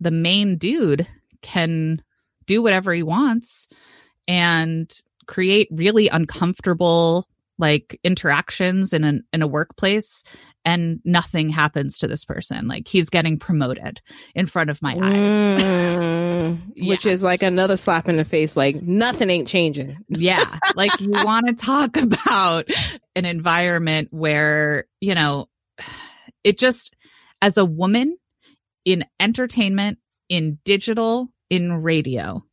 the 0.00 0.10
main 0.10 0.56
dude 0.58 1.06
can 1.42 2.02
do 2.46 2.60
whatever 2.62 2.92
he 2.92 3.02
wants 3.02 3.68
and 4.26 4.90
create 5.26 5.68
really 5.70 6.08
uncomfortable 6.08 7.26
like 7.60 8.00
interactions 8.02 8.92
in 8.92 9.04
a 9.04 9.20
in 9.32 9.42
a 9.42 9.46
workplace 9.46 10.24
and 10.64 11.00
nothing 11.04 11.48
happens 11.48 11.98
to 11.98 12.08
this 12.08 12.24
person. 12.24 12.68
Like 12.68 12.86
he's 12.88 13.10
getting 13.10 13.38
promoted 13.38 14.00
in 14.34 14.46
front 14.46 14.70
of 14.70 14.82
my 14.82 14.94
eyes. 14.94 15.62
Mm, 15.62 16.86
which 16.86 17.06
is 17.06 17.22
like 17.22 17.42
another 17.42 17.76
slap 17.76 18.08
in 18.08 18.16
the 18.16 18.24
face. 18.24 18.56
Like 18.56 18.80
nothing 18.82 19.30
ain't 19.30 19.48
changing. 19.48 19.98
Yeah. 20.08 20.44
Like 20.76 21.00
you 21.00 21.10
want 21.10 21.48
to 21.48 21.54
talk 21.54 21.96
about 21.96 22.68
an 23.16 23.24
environment 23.24 24.08
where, 24.12 24.84
you 25.00 25.14
know, 25.14 25.48
it 26.44 26.58
just, 26.58 26.96
as 27.42 27.58
a 27.58 27.64
woman 27.64 28.16
in 28.84 29.04
entertainment, 29.18 29.98
in 30.28 30.58
digital, 30.64 31.28
in 31.50 31.82
radio, 31.82 32.44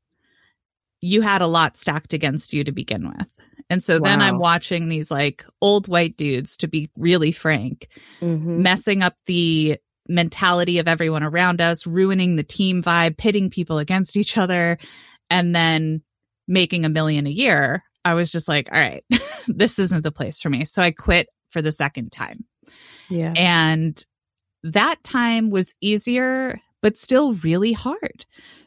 you 1.00 1.22
had 1.22 1.42
a 1.42 1.48
lot 1.48 1.78
stacked 1.78 2.14
against 2.14 2.54
you 2.54 2.64
to 2.64 2.72
begin 2.72 3.08
with. 3.08 3.30
And 3.70 3.84
so 3.84 4.00
then 4.00 4.22
I'm 4.22 4.38
watching 4.40 4.88
these 4.90 5.12
like 5.12 5.46
old 5.62 5.88
white 5.88 6.16
dudes, 6.18 6.58
to 6.58 6.68
be 6.68 6.90
really 6.98 7.32
frank, 7.32 7.88
Mhm. 8.22 8.60
messing 8.62 9.04
up 9.04 9.16
the 9.26 9.78
mentality 10.08 10.80
of 10.80 10.88
everyone 10.88 11.24
around 11.24 11.60
us, 11.60 11.86
ruining 11.86 12.36
the 12.36 12.44
team 12.44 12.82
vibe, 12.82 13.18
pitting 13.18 13.50
people 13.50 13.78
against 13.78 14.16
each 14.16 14.38
other, 14.38 14.78
and 15.30 15.54
then 15.56 16.02
making 16.48 16.86
a 16.86 16.90
million 16.90 17.28
a 17.28 17.32
year. 17.32 17.84
I 18.06 18.14
was 18.14 18.32
just 18.32 18.48
like, 18.48 18.70
all 18.72 18.80
right, 18.80 19.04
this 19.48 19.80
isn't 19.80 20.04
the 20.04 20.12
place 20.14 20.42
for 20.42 20.50
me. 20.50 20.64
So 20.64 20.82
I 20.82 20.92
quit 20.92 21.28
for 21.50 21.62
the 21.62 21.74
second 21.74 22.12
time. 22.14 22.46
Yeah. 23.10 23.34
And 23.36 24.02
that 24.64 25.04
time 25.04 25.50
was 25.50 25.76
easier, 25.82 26.60
but 26.82 26.96
still 26.98 27.34
really 27.34 27.74
hard 27.74 28.26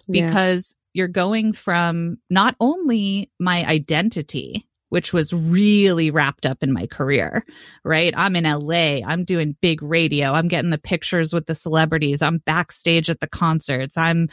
Yeah. 0.08 0.26
because 0.28 0.76
you're 0.92 1.08
going 1.08 1.52
from 1.54 2.18
not 2.28 2.54
only 2.60 3.30
my 3.38 3.64
identity, 3.64 4.66
which 4.90 5.12
was 5.12 5.32
really 5.32 6.10
wrapped 6.10 6.44
up 6.44 6.62
in 6.62 6.72
my 6.72 6.86
career, 6.86 7.44
right? 7.84 8.12
I'm 8.16 8.36
in 8.36 8.44
LA. 8.44 9.00
I'm 9.06 9.24
doing 9.24 9.56
big 9.60 9.82
radio. 9.82 10.32
I'm 10.32 10.48
getting 10.48 10.70
the 10.70 10.78
pictures 10.78 11.32
with 11.32 11.46
the 11.46 11.54
celebrities. 11.54 12.22
I'm 12.22 12.38
backstage 12.38 13.08
at 13.08 13.20
the 13.20 13.28
concerts. 13.28 13.96
I'm, 13.96 14.28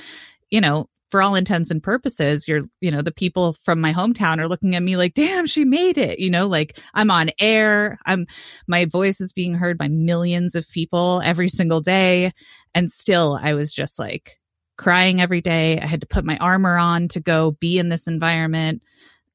you 0.49 0.59
know, 0.59 0.89
for 1.09 1.21
all 1.21 1.35
intents 1.35 1.71
and 1.71 1.81
purposes, 1.81 2.47
you're, 2.47 2.63
you 2.81 2.91
know, 2.91 3.01
the 3.01 3.13
people 3.13 3.53
from 3.53 3.79
my 3.79 3.93
hometown 3.93 4.39
are 4.39 4.47
looking 4.47 4.75
at 4.75 4.83
me 4.83 4.97
like, 4.97 5.13
damn, 5.13 5.45
she 5.45 5.63
made 5.63 5.97
it. 5.97 6.19
You 6.19 6.29
know, 6.29 6.47
like 6.47 6.77
I'm 6.93 7.11
on 7.11 7.29
air. 7.39 7.97
I'm, 8.05 8.25
my 8.67 8.85
voice 8.85 9.21
is 9.21 9.31
being 9.31 9.53
heard 9.53 9.77
by 9.77 9.87
millions 9.87 10.55
of 10.55 10.69
people 10.69 11.21
every 11.23 11.47
single 11.47 11.79
day. 11.79 12.33
And 12.75 12.91
still, 12.91 13.39
I 13.41 13.53
was 13.53 13.73
just 13.73 13.97
like 13.97 14.37
crying 14.77 15.21
every 15.21 15.41
day. 15.41 15.79
I 15.79 15.85
had 15.85 16.01
to 16.01 16.07
put 16.07 16.25
my 16.25 16.37
armor 16.37 16.77
on 16.77 17.07
to 17.09 17.19
go 17.19 17.51
be 17.51 17.79
in 17.79 17.89
this 17.89 18.07
environment. 18.07 18.81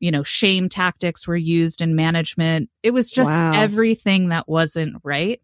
You 0.03 0.11
know, 0.11 0.23
shame 0.25 0.69
tactics 0.69 1.27
were 1.27 1.37
used 1.37 1.81
in 1.81 1.95
management. 1.97 2.69
It 2.83 2.91
was 2.91 3.11
just 3.11 3.35
Wow. 3.35 3.53
everything 3.55 4.29
that 4.31 4.49
wasn't 4.49 4.97
right. 5.03 5.41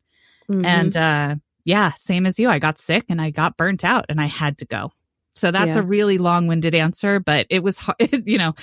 Mhm. 0.51 0.67
And 0.67 0.97
uh 0.97 1.35
yeah, 1.65 1.93
same 1.97 2.27
as 2.27 2.39
you. 2.39 2.49
I 2.51 2.59
got 2.59 2.77
sick 2.79 3.05
and 3.09 3.21
I 3.21 3.31
got 3.31 3.57
burnt 3.57 3.85
out 3.85 4.07
and 4.09 4.21
I 4.21 4.27
had 4.27 4.59
to 4.59 4.67
go. 4.67 4.91
So 5.35 5.51
that's 5.53 5.77
Yeah. 5.77 5.83
a 5.83 5.87
really 5.87 6.19
long-winded 6.19 6.75
answer, 6.75 7.21
but 7.21 7.47
it 7.51 7.63
was 7.63 7.79
hard, 7.79 7.97
you 8.27 8.37
know, 8.39 8.55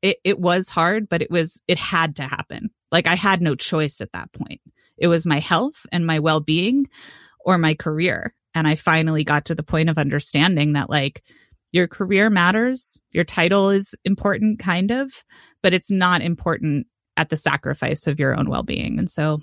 it 0.00 0.16
it 0.24 0.38
was 0.40 0.70
hard, 0.70 1.08
but 1.08 1.20
it 1.22 1.30
was 1.30 1.60
it 1.68 1.76
had 1.78 2.16
to 2.16 2.22
happen. 2.22 2.70
Like 2.90 3.06
I 3.06 3.14
had 3.14 3.40
no 3.42 3.54
choice 3.54 4.00
at 4.00 4.12
that 4.12 4.32
point. 4.32 4.60
It 4.96 5.08
was 5.08 5.26
my 5.26 5.38
health 5.40 5.84
and 5.92 6.06
my 6.06 6.18
well-being 6.20 6.86
or 7.44 7.58
my 7.58 7.74
career. 7.74 8.34
And 8.54 8.66
I 8.68 8.74
finally 8.76 9.24
got 9.24 9.46
to 9.46 9.54
the 9.54 9.62
point 9.62 9.90
of 9.90 9.98
understanding 9.98 10.74
that 10.74 10.88
like 10.88 11.22
your 11.72 11.88
career 11.88 12.30
matters, 12.30 13.02
your 13.10 13.24
title 13.24 13.70
is 13.70 13.96
important 14.04 14.58
kind 14.58 14.90
of, 14.90 15.10
but 15.62 15.72
it's 15.72 15.90
not 15.90 16.22
important 16.22 16.86
at 17.16 17.30
the 17.30 17.36
sacrifice 17.36 18.06
of 18.06 18.20
your 18.20 18.38
own 18.38 18.48
well-being. 18.48 18.98
And 18.98 19.08
so 19.08 19.40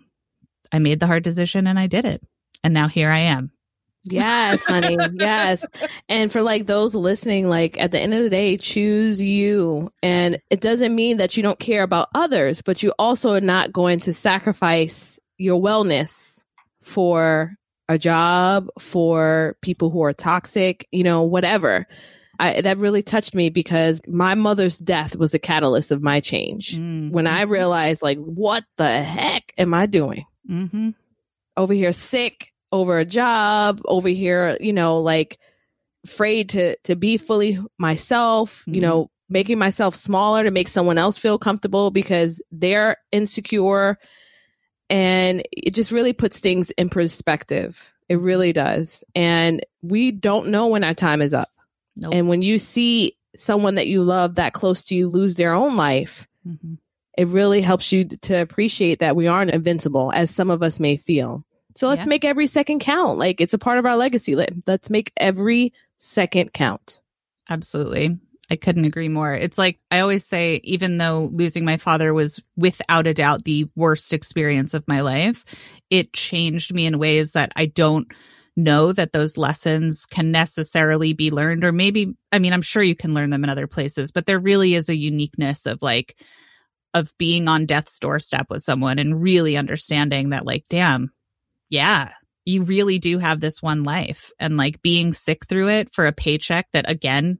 I 0.72 0.80
made 0.80 1.00
the 1.00 1.08
hard 1.08 1.24
decision 1.24 1.68
and 1.68 1.80
I 1.80 1.88
did 1.88 2.06
it. 2.06 2.22
And 2.64 2.74
now 2.74 2.88
here 2.88 3.10
I 3.10 3.20
am. 3.20 3.52
Yes, 4.06 4.66
honey. 4.66 4.98
yes. 5.14 5.66
And 6.08 6.32
for 6.32 6.42
like 6.42 6.66
those 6.66 6.96
listening, 6.96 7.50
like 7.50 7.80
at 7.80 7.92
the 7.92 8.00
end 8.00 8.14
of 8.14 8.24
the 8.24 8.30
day, 8.30 8.58
choose 8.58 9.22
you. 9.22 9.92
And 10.02 10.38
it 10.50 10.62
doesn't 10.62 10.96
mean 10.96 11.18
that 11.18 11.36
you 11.36 11.44
don't 11.44 11.60
care 11.60 11.84
about 11.84 12.10
others, 12.16 12.62
but 12.62 12.82
you 12.82 12.94
also 12.98 13.34
are 13.34 13.42
not 13.42 13.74
going 13.74 14.00
to 14.00 14.14
sacrifice 14.14 15.20
your 15.38 15.62
wellness 15.62 16.46
for 16.82 17.56
a 17.88 17.98
job, 17.98 18.68
for 18.80 19.58
people 19.62 19.90
who 19.90 20.04
are 20.04 20.14
toxic, 20.14 20.88
you 20.92 21.04
know, 21.04 21.24
whatever. 21.24 21.88
I, 22.40 22.62
that 22.62 22.78
really 22.78 23.04
touched 23.04 23.36
me 23.36 23.50
because 23.50 24.00
my 24.08 24.34
mother's 24.36 24.80
death 24.80 25.16
was 25.18 25.32
the 25.32 25.40
catalyst 25.40 25.92
of 25.92 26.02
my 26.02 26.22
change. 26.22 26.78
Mm. 26.78 27.12
When 27.12 27.28
I 27.28 27.42
realized, 27.42 28.02
like, 28.02 28.18
what 28.18 28.64
the 28.78 28.88
heck 28.88 29.54
am 29.58 29.74
I 29.74 29.86
doing? 29.86 30.24
Mm-hmm. 30.50 30.90
over 31.58 31.74
here 31.74 31.94
sick 31.94 32.52
over 32.72 32.98
a 32.98 33.06
job 33.06 33.82
over 33.86 34.08
here 34.10 34.58
you 34.60 34.74
know 34.74 35.00
like 35.02 35.38
afraid 36.06 36.50
to 36.50 36.76
to 36.86 36.96
be 36.96 37.18
fully 37.18 37.60
myself 37.78 38.64
you 38.66 38.80
Mhm. 38.80 38.82
know 38.82 39.12
making 39.30 39.60
myself 39.60 39.94
smaller 39.94 40.44
to 40.44 40.50
make 40.52 40.68
someone 40.68 40.98
else 40.98 41.20
feel 41.20 41.38
comfortable 41.38 41.92
because 41.92 42.42
they're 42.52 42.98
insecure 43.12 44.00
and 44.90 45.44
it 45.52 45.76
just 45.76 45.92
really 45.92 46.14
puts 46.14 46.40
things 46.40 46.72
in 46.72 46.90
perspective 46.90 47.94
it 48.08 48.20
really 48.20 48.54
does 48.54 49.04
and 49.16 49.62
we 49.84 50.12
don't 50.12 50.48
know 50.48 50.68
when 50.68 50.84
our 50.84 50.94
time 50.96 51.22
is 51.22 51.34
up 51.34 51.50
Nope. 52.02 52.14
and 52.16 52.28
when 52.28 52.42
you 52.42 52.58
see 52.60 53.14
someone 53.36 53.76
that 53.76 53.88
you 53.88 54.04
love 54.04 54.36
that 54.36 54.54
close 54.54 54.84
to 54.86 54.96
you 54.96 55.08
lose 55.10 55.36
their 55.36 55.54
own 55.54 55.76
life 55.78 56.28
Mhm. 56.48 56.78
it 57.18 57.28
really 57.28 57.62
helps 57.62 57.92
you 57.92 58.06
to 58.06 58.42
appreciate 58.42 59.00
that 59.00 59.16
we 59.16 59.28
aren't 59.28 59.52
invincible 59.52 60.12
as 60.14 60.30
some 60.32 60.50
of 60.50 60.64
us 60.64 60.80
may 60.80 60.96
feel. 60.98 61.44
So 61.76 61.88
let's 61.90 62.06
Yeah. 62.06 62.10
make 62.10 62.26
every 62.26 62.48
second 62.48 62.80
count. 62.80 63.20
Like 63.20 63.42
it's 63.42 63.54
a 63.54 63.58
part 63.60 63.78
of 63.78 63.86
our 63.86 63.98
legacy. 63.98 64.36
Let's 64.66 64.90
make 64.90 65.12
every 65.18 65.74
second 65.98 66.54
count. 66.54 67.02
Absolutely. 67.50 68.18
I 68.52 68.56
couldn't 68.56 68.86
agree 68.86 69.10
more. 69.10 69.34
It's 69.34 69.58
like 69.58 69.80
I 69.92 70.00
always 70.00 70.26
say, 70.26 70.60
even 70.64 70.98
though 70.98 71.30
losing 71.34 71.66
my 71.66 71.78
father 71.78 72.14
was 72.14 72.42
without 72.58 73.06
a 73.06 73.14
doubt 73.14 73.44
the 73.44 73.68
worst 73.76 74.12
experience 74.14 74.74
of 74.74 74.88
my 74.88 75.02
life, 75.02 75.46
it 75.90 76.14
changed 76.14 76.74
me 76.74 76.86
in 76.86 76.98
ways 77.00 77.34
that 77.34 77.52
I 77.56 77.66
don't 77.68 78.12
know 78.64 78.92
that 78.92 79.14
those 79.14 79.38
lessons 79.38 80.06
can 80.06 80.32
necessarily 80.32 81.14
be 81.14 81.32
learned. 81.32 81.64
Or 81.64 81.72
maybe, 81.72 82.16
I 82.32 82.40
mean, 82.40 82.54
I'm 82.54 82.62
sure 82.62 82.84
you 82.84 82.96
can 82.96 83.14
learn 83.14 83.30
them 83.30 83.44
in 83.44 83.50
other 83.50 83.68
places, 83.68 84.12
but 84.12 84.26
there 84.26 84.40
really 84.40 84.76
is 84.76 84.90
a 84.90 84.96
uniqueness 84.96 85.66
of 85.66 85.82
like, 85.82 86.16
of 86.94 87.12
being 87.18 87.48
on 87.48 87.66
death's 87.66 88.00
doorstep 88.00 88.48
with 88.50 88.64
someone 88.64 88.98
and 89.00 89.22
really 89.22 89.58
understanding 89.58 90.30
that, 90.30 90.46
like, 90.46 90.64
damn, 90.70 91.12
yeah, 91.70 92.12
you 92.46 92.64
really 92.64 92.98
do 92.98 93.20
have 93.20 93.40
this 93.40 93.62
one 93.62 93.84
life. 93.84 94.32
And 94.40 94.58
like 94.58 94.82
being 94.82 95.14
sick 95.14 95.46
through 95.46 95.70
it 95.70 95.94
for 95.94 96.08
a 96.08 96.12
paycheck 96.12 96.68
that, 96.74 96.90
again, 96.90 97.40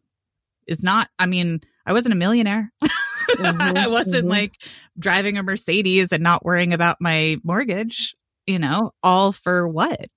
is 0.68 0.84
not, 0.84 1.10
I 1.18 1.26
mean, 1.26 1.62
I 1.86 1.94
wasn't 1.94 2.14
a 2.14 2.18
millionaire. 2.18 2.72
Mhm, 2.82 3.78
I 3.78 3.88
wasn't 3.88 4.26
mhm. 4.26 4.30
like 4.30 4.54
driving 4.98 5.38
a 5.38 5.44
Mercedes 5.44 6.12
and 6.12 6.22
not 6.22 6.46
worrying 6.46 6.74
about 6.74 6.98
my 7.00 7.38
mortgage, 7.44 8.16
you 8.46 8.60
know, 8.60 8.92
all 9.02 9.32
for 9.32 9.68
what? 9.68 10.10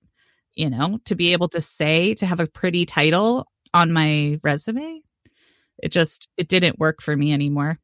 You 0.55 0.71
know, 0.71 0.99
to 1.07 1.15
be 1.15 1.33
able 1.33 1.49
to 1.51 1.61
say, 1.61 2.15
to 2.15 2.27
have 2.27 2.41
a 2.41 2.47
pretty 2.47 2.85
title 2.85 3.47
on 3.73 3.93
my 3.93 4.39
resume. 4.43 5.01
It 5.83 5.91
just, 5.91 6.29
it 6.37 6.49
didn't 6.49 6.79
work 6.79 7.01
for 7.03 7.17
me 7.17 7.33
anymore. 7.33 7.79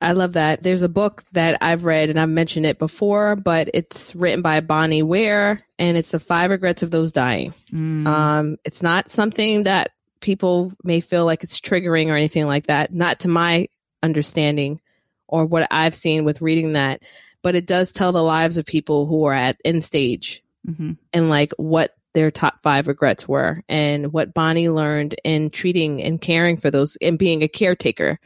I 0.00 0.12
love 0.12 0.34
that. 0.34 0.62
There's 0.62 0.82
a 0.82 0.88
book 0.88 1.22
that 1.32 1.58
I've 1.62 1.84
read 1.84 2.10
and 2.10 2.20
I've 2.20 2.28
mentioned 2.28 2.66
it 2.66 2.78
before, 2.78 3.34
but 3.34 3.70
it's 3.72 4.14
written 4.14 4.42
by 4.42 4.60
Bonnie 4.60 5.02
Ware 5.02 5.66
and 5.78 5.96
it's 5.96 6.12
the 6.12 6.20
five 6.20 6.50
regrets 6.50 6.82
of 6.82 6.90
those 6.90 7.12
dying. 7.12 7.54
Mm. 7.72 8.06
Um, 8.06 8.56
it's 8.64 8.82
not 8.82 9.08
something 9.08 9.64
that 9.64 9.92
people 10.20 10.72
may 10.84 11.00
feel 11.00 11.24
like 11.24 11.42
it's 11.42 11.60
triggering 11.60 12.08
or 12.08 12.16
anything 12.16 12.46
like 12.46 12.66
that. 12.66 12.92
Not 12.92 13.20
to 13.20 13.28
my 13.28 13.68
understanding 14.02 14.80
or 15.26 15.46
what 15.46 15.66
I've 15.70 15.94
seen 15.94 16.24
with 16.24 16.42
reading 16.42 16.74
that, 16.74 17.02
but 17.42 17.54
it 17.54 17.66
does 17.66 17.90
tell 17.90 18.12
the 18.12 18.22
lives 18.22 18.58
of 18.58 18.66
people 18.66 19.06
who 19.06 19.24
are 19.24 19.34
at 19.34 19.60
end 19.64 19.82
stage 19.82 20.42
Mhm. 20.66 20.98
and 21.12 21.30
like 21.30 21.52
what 21.56 21.92
their 22.14 22.30
top 22.30 22.62
five 22.62 22.88
regrets 22.88 23.28
were 23.28 23.62
and 23.68 24.12
what 24.12 24.32
Bonnie 24.34 24.68
learned 24.70 25.14
in 25.22 25.50
treating 25.50 26.02
and 26.02 26.20
caring 26.20 26.56
for 26.56 26.70
those 26.70 26.96
and 27.02 27.18
being 27.18 27.42
a 27.42 27.48
caretaker 27.48 28.18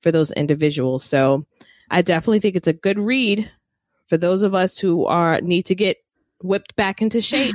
for 0.00 0.12
those 0.12 0.30
individuals. 0.32 1.04
So 1.04 1.44
I 1.90 2.02
definitely 2.02 2.40
think 2.40 2.56
it's 2.56 2.68
a 2.68 2.72
good 2.74 2.98
read 2.98 3.50
for 4.08 4.16
those 4.18 4.42
of 4.42 4.54
us 4.54 4.78
who 4.78 5.06
are 5.06 5.40
need 5.40 5.66
to 5.66 5.74
get 5.74 5.96
whipped 6.42 6.76
back 6.76 7.00
into 7.00 7.20
shape. 7.22 7.54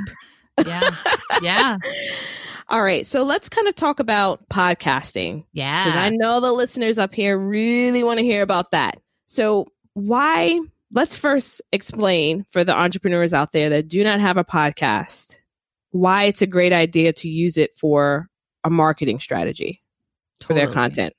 Yeah. 0.66 0.80
yeah. 1.42 1.76
All 2.68 2.82
right. 2.82 3.06
So 3.06 3.24
let's 3.24 3.48
kind 3.48 3.68
of 3.68 3.76
talk 3.76 4.00
about 4.00 4.48
podcasting 4.48 5.44
Yeah. 5.52 5.84
because 5.84 6.00
I 6.00 6.10
know 6.10 6.40
the 6.40 6.52
listeners 6.52 6.98
up 6.98 7.14
here 7.14 7.38
really 7.38 8.02
want 8.02 8.18
to 8.18 8.24
hear 8.24 8.42
about 8.42 8.72
that. 8.72 8.96
So 9.26 9.68
why, 9.94 10.58
let's 10.92 11.16
first 11.16 11.62
explain 11.72 12.44
for 12.44 12.64
the 12.64 12.74
entrepreneurs 12.74 13.32
out 13.32 13.52
there 13.52 13.70
that 13.70 13.88
do 13.88 14.04
not 14.04 14.20
have 14.20 14.36
a 14.36 14.44
podcast, 14.44 15.36
why 15.90 16.24
it's 16.24 16.42
a 16.42 16.46
great 16.46 16.72
idea 16.72 17.12
to 17.12 17.28
use 17.28 17.56
it 17.56 17.74
for 17.74 18.28
a 18.64 18.70
marketing 18.70 19.20
strategy 19.20 19.82
for 20.40 20.54
their 20.54 20.70
content. 20.70 21.12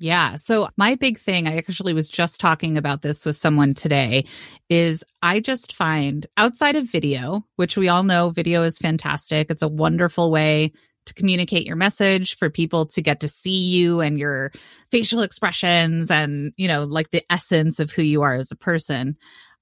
Yeah. 0.00 0.36
So 0.36 0.68
my 0.76 0.94
big 0.94 1.18
thing, 1.18 1.48
I 1.48 1.56
actually 1.56 1.92
was 1.92 2.08
just 2.08 2.40
talking 2.40 2.78
about 2.78 3.02
this 3.02 3.26
with 3.26 3.34
someone 3.34 3.74
today, 3.74 4.26
is 4.68 5.02
I 5.22 5.40
just 5.40 5.74
find 5.74 6.24
outside 6.36 6.76
of 6.76 6.90
video, 6.90 7.44
which 7.56 7.76
we 7.76 7.88
all 7.88 8.04
know 8.04 8.30
video 8.30 8.62
is 8.62 8.78
fantastic. 8.78 9.50
It's 9.50 9.62
a 9.62 9.68
wonderful 9.68 10.30
way 10.30 10.72
to 11.08 11.14
communicate 11.14 11.66
your 11.66 11.76
message 11.76 12.36
for 12.36 12.48
people 12.48 12.86
to 12.86 13.02
get 13.02 13.20
to 13.20 13.28
see 13.28 13.58
you 13.68 14.00
and 14.00 14.18
your 14.18 14.52
facial 14.90 15.20
expressions 15.20 16.10
and, 16.10 16.52
you 16.56 16.68
know, 16.68 16.84
like 16.84 17.10
the 17.10 17.24
essence 17.30 17.80
of 17.80 17.90
who 17.90 18.02
you 18.02 18.22
are 18.22 18.34
as 18.34 18.52
a 18.52 18.56
person. 18.56 19.16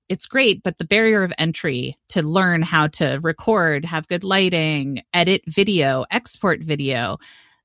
It's 0.08 0.26
great, 0.26 0.62
but 0.62 0.78
the 0.78 0.84
barrier 0.84 1.24
of 1.24 1.32
entry 1.36 1.96
to 2.10 2.22
learn 2.22 2.62
how 2.62 2.86
to 2.88 3.18
record, 3.22 3.84
have 3.84 4.06
good 4.06 4.22
lighting, 4.22 5.02
edit 5.12 5.42
video, 5.48 6.04
export 6.10 6.62
video, 6.62 7.18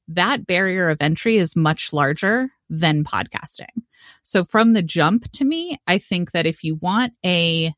that 0.08 0.48
barrier 0.48 0.90
of 0.90 1.02
entry 1.02 1.38
is 1.38 1.56
much 1.56 1.94
larger 1.94 2.50
than 2.70 3.04
podcasting. 3.04 3.84
So 4.24 4.44
from 4.44 4.74
the 4.74 4.82
jump 4.82 5.32
to 5.34 5.46
me, 5.46 5.78
I 5.86 6.00
think 6.00 6.32
that 6.32 6.48
if 6.48 6.64
you 6.64 6.76
want 6.76 7.14
a 7.24 7.74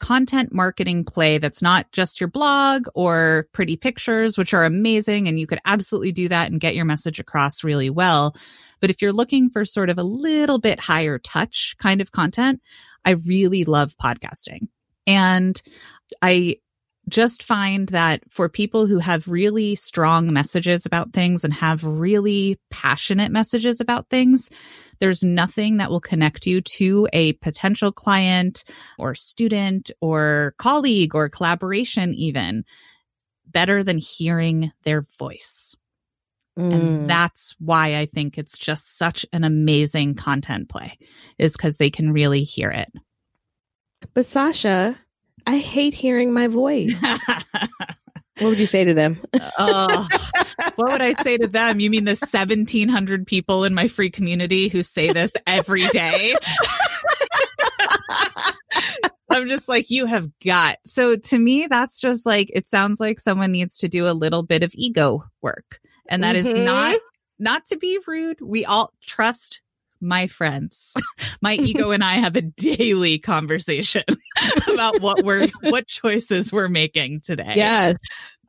content 0.00 0.52
marketing 0.52 1.04
play 1.04 1.38
that's 1.38 1.62
not 1.62 1.90
just 1.92 2.20
your 2.20 2.28
blog 2.28 2.86
or 2.94 3.46
pretty 3.52 3.76
pictures, 3.76 4.36
which 4.36 4.54
are 4.54 4.64
amazing 4.64 5.28
and 5.28 5.38
you 5.38 5.46
could 5.46 5.60
absolutely 5.64 6.12
do 6.12 6.28
that 6.28 6.50
and 6.50 6.60
get 6.60 6.74
your 6.74 6.84
message 6.84 7.20
across 7.20 7.62
really 7.62 7.90
well. 7.90 8.34
But 8.80 8.90
if 8.90 9.02
you're 9.02 9.12
looking 9.12 9.50
for 9.50 9.64
sort 9.64 9.90
of 9.90 9.98
a 9.98 10.02
little 10.02 10.58
bit 10.58 10.80
higher 10.80 11.18
touch 11.18 11.76
kind 11.78 12.00
of 12.00 12.10
content, 12.10 12.60
I 13.04 13.10
really 13.10 13.64
love 13.64 13.94
podcasting. 13.96 14.68
And 15.06 15.60
I 16.20 16.56
just 17.08 17.42
find 17.42 17.88
that 17.88 18.22
for 18.30 18.48
people 18.48 18.86
who 18.86 18.98
have 18.98 19.28
really 19.28 19.74
strong 19.74 20.32
messages 20.32 20.86
about 20.86 21.12
things 21.12 21.44
and 21.44 21.52
have 21.52 21.84
really 21.84 22.58
passionate 22.70 23.32
messages 23.32 23.80
about 23.80 24.08
things, 24.08 24.50
there's 25.00 25.22
nothing 25.22 25.78
that 25.78 25.90
will 25.90 26.00
connect 26.00 26.46
you 26.46 26.60
to 26.60 27.08
a 27.12 27.32
potential 27.34 27.90
client 27.90 28.64
or 28.98 29.14
student 29.14 29.90
or 30.00 30.54
colleague 30.58 31.14
or 31.14 31.28
collaboration 31.28 32.14
even 32.14 32.64
better 33.46 33.82
than 33.82 33.98
hearing 33.98 34.72
their 34.84 35.02
voice. 35.18 35.76
Mm. 36.58 36.72
And 36.72 37.10
that's 37.10 37.56
why 37.58 37.96
I 37.96 38.06
think 38.06 38.36
it's 38.36 38.58
just 38.58 38.96
such 38.96 39.24
an 39.32 39.44
amazing 39.44 40.14
content 40.14 40.68
play 40.68 40.98
is 41.38 41.56
because 41.56 41.78
they 41.78 41.90
can 41.90 42.12
really 42.12 42.42
hear 42.42 42.70
it. 42.70 42.92
But 44.14 44.26
Sasha, 44.26 44.96
I 45.46 45.58
hate 45.58 45.94
hearing 45.94 46.32
my 46.32 46.46
voice. 46.48 47.02
what 48.40 48.50
would 48.50 48.58
you 48.58 48.66
say 48.66 48.84
to 48.84 48.94
them? 48.94 49.18
uh, 49.58 50.06
what 50.76 50.92
would 50.92 51.02
I 51.02 51.12
say 51.12 51.36
to 51.36 51.46
them? 51.46 51.80
You 51.80 51.90
mean 51.90 52.04
the 52.04 52.10
1700 52.10 53.26
people 53.26 53.64
in 53.64 53.74
my 53.74 53.86
free 53.86 54.10
community 54.10 54.68
who 54.68 54.82
say 54.82 55.08
this 55.08 55.30
every 55.46 55.86
day? 55.88 56.34
I'm 59.30 59.46
just 59.46 59.68
like, 59.68 59.90
you 59.90 60.06
have 60.06 60.28
got. 60.44 60.78
So 60.84 61.16
to 61.16 61.38
me, 61.38 61.66
that's 61.68 62.00
just 62.00 62.26
like, 62.26 62.50
it 62.52 62.66
sounds 62.66 62.98
like 62.98 63.20
someone 63.20 63.52
needs 63.52 63.78
to 63.78 63.88
do 63.88 64.06
a 64.06 64.12
little 64.12 64.42
bit 64.42 64.62
of 64.62 64.72
ego 64.74 65.24
work. 65.40 65.80
And 66.08 66.24
that 66.24 66.34
mm-hmm. 66.34 66.48
is 66.48 66.54
not, 66.54 66.96
not 67.38 67.66
to 67.66 67.76
be 67.76 68.00
rude. 68.06 68.40
We 68.40 68.64
all 68.64 68.92
trust 69.02 69.62
my 70.00 70.26
friends. 70.26 70.94
my 71.42 71.54
ego 71.54 71.90
and 71.92 72.04
I 72.04 72.14
have 72.14 72.36
a 72.36 72.42
daily 72.42 73.18
conversation 73.18 74.04
about 74.72 75.00
what 75.00 75.24
we're, 75.24 75.48
what 75.62 75.86
choices 75.86 76.52
we're 76.52 76.68
making 76.68 77.20
today. 77.22 77.54
Yeah. 77.56 77.94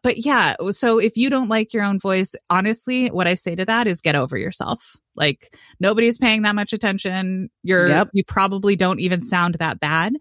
But 0.03 0.25
yeah, 0.25 0.55
so 0.69 0.97
if 0.97 1.15
you 1.15 1.29
don't 1.29 1.47
like 1.47 1.73
your 1.73 1.83
own 1.83 1.99
voice, 1.99 2.33
honestly, 2.49 3.09
what 3.09 3.27
I 3.27 3.35
say 3.35 3.53
to 3.53 3.65
that 3.65 3.85
is 3.85 4.01
get 4.01 4.15
over 4.15 4.35
yourself. 4.35 4.95
Like 5.15 5.55
nobody's 5.79 6.17
paying 6.17 6.41
that 6.41 6.55
much 6.55 6.73
attention. 6.73 7.51
You're, 7.61 7.87
yep. 7.87 8.09
you 8.11 8.23
probably 8.25 8.75
don't 8.75 8.99
even 8.99 9.21
sound 9.21 9.55
that 9.59 9.79
bad. 9.79 10.13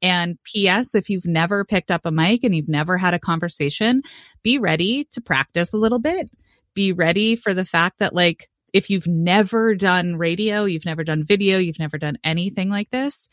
And 0.00 0.38
PS, 0.44 0.94
if 0.94 1.08
you've 1.08 1.26
never 1.26 1.64
picked 1.64 1.90
up 1.90 2.02
a 2.04 2.12
mic 2.12 2.44
and 2.44 2.54
you've 2.54 2.68
never 2.68 2.96
had 2.96 3.14
a 3.14 3.18
conversation, 3.18 4.02
be 4.42 4.58
ready 4.58 5.08
to 5.12 5.20
practice 5.20 5.74
a 5.74 5.78
little 5.78 5.98
bit. 5.98 6.30
Be 6.74 6.92
ready 6.92 7.34
for 7.34 7.54
the 7.54 7.64
fact 7.64 7.98
that 7.98 8.14
like 8.14 8.48
if 8.74 8.90
you've 8.90 9.06
never 9.06 9.74
done 9.74 10.16
radio, 10.16 10.64
you've 10.64 10.84
never 10.84 11.04
done 11.04 11.24
video, 11.24 11.58
you've 11.58 11.78
never 11.78 11.96
done 11.96 12.18
anything 12.24 12.68
like 12.68 12.90
this, 12.90 13.30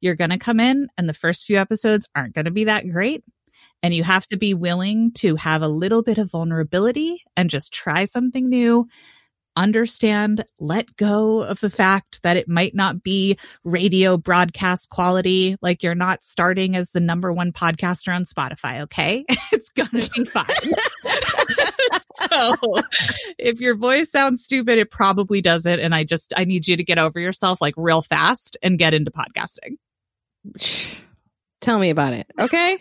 you're 0.00 0.14
going 0.14 0.30
to 0.30 0.38
come 0.38 0.60
in 0.60 0.86
and 0.96 1.08
the 1.08 1.12
first 1.12 1.44
few 1.44 1.58
episodes 1.58 2.08
aren't 2.14 2.34
going 2.34 2.44
to 2.44 2.50
be 2.50 2.64
that 2.64 2.88
great. 2.88 3.22
And 3.82 3.92
you 3.92 4.04
have 4.04 4.26
to 4.28 4.38
be 4.38 4.54
willing 4.54 5.12
to 5.18 5.36
have 5.36 5.60
a 5.60 5.68
little 5.68 6.02
bit 6.02 6.18
of 6.18 6.30
vulnerability 6.30 7.22
and 7.36 7.50
just 7.50 7.74
try 7.74 8.06
something 8.06 8.48
new 8.48 8.88
understand, 9.56 10.44
let 10.60 10.94
go 10.96 11.42
of 11.42 11.60
the 11.60 11.70
fact 11.70 12.22
that 12.22 12.36
it 12.36 12.48
might 12.48 12.74
not 12.74 13.02
be 13.02 13.38
radio 13.64 14.16
broadcast 14.16 14.90
quality. 14.90 15.56
Like 15.62 15.82
you're 15.82 15.94
not 15.94 16.22
starting 16.22 16.76
as 16.76 16.90
the 16.90 17.00
number 17.00 17.32
one 17.32 17.52
podcaster 17.52 18.14
on 18.14 18.22
Spotify. 18.22 18.82
Okay. 18.82 19.24
it's 19.52 19.70
going 19.70 20.02
to 20.02 20.10
be 20.10 20.24
fine. 20.26 20.46
so 22.16 22.54
if 23.38 23.60
your 23.60 23.76
voice 23.76 24.10
sounds 24.10 24.42
stupid, 24.42 24.78
it 24.78 24.90
probably 24.90 25.40
doesn't. 25.40 25.80
And 25.80 25.94
I 25.94 26.04
just, 26.04 26.32
I 26.36 26.44
need 26.44 26.68
you 26.68 26.76
to 26.76 26.84
get 26.84 26.98
over 26.98 27.20
yourself 27.20 27.60
like 27.60 27.74
real 27.76 28.02
fast 28.02 28.56
and 28.62 28.78
get 28.78 28.94
into 28.94 29.10
podcasting. 29.10 29.76
Tell 31.60 31.78
me 31.78 31.90
about 31.90 32.12
it. 32.12 32.26
Okay. 32.38 32.78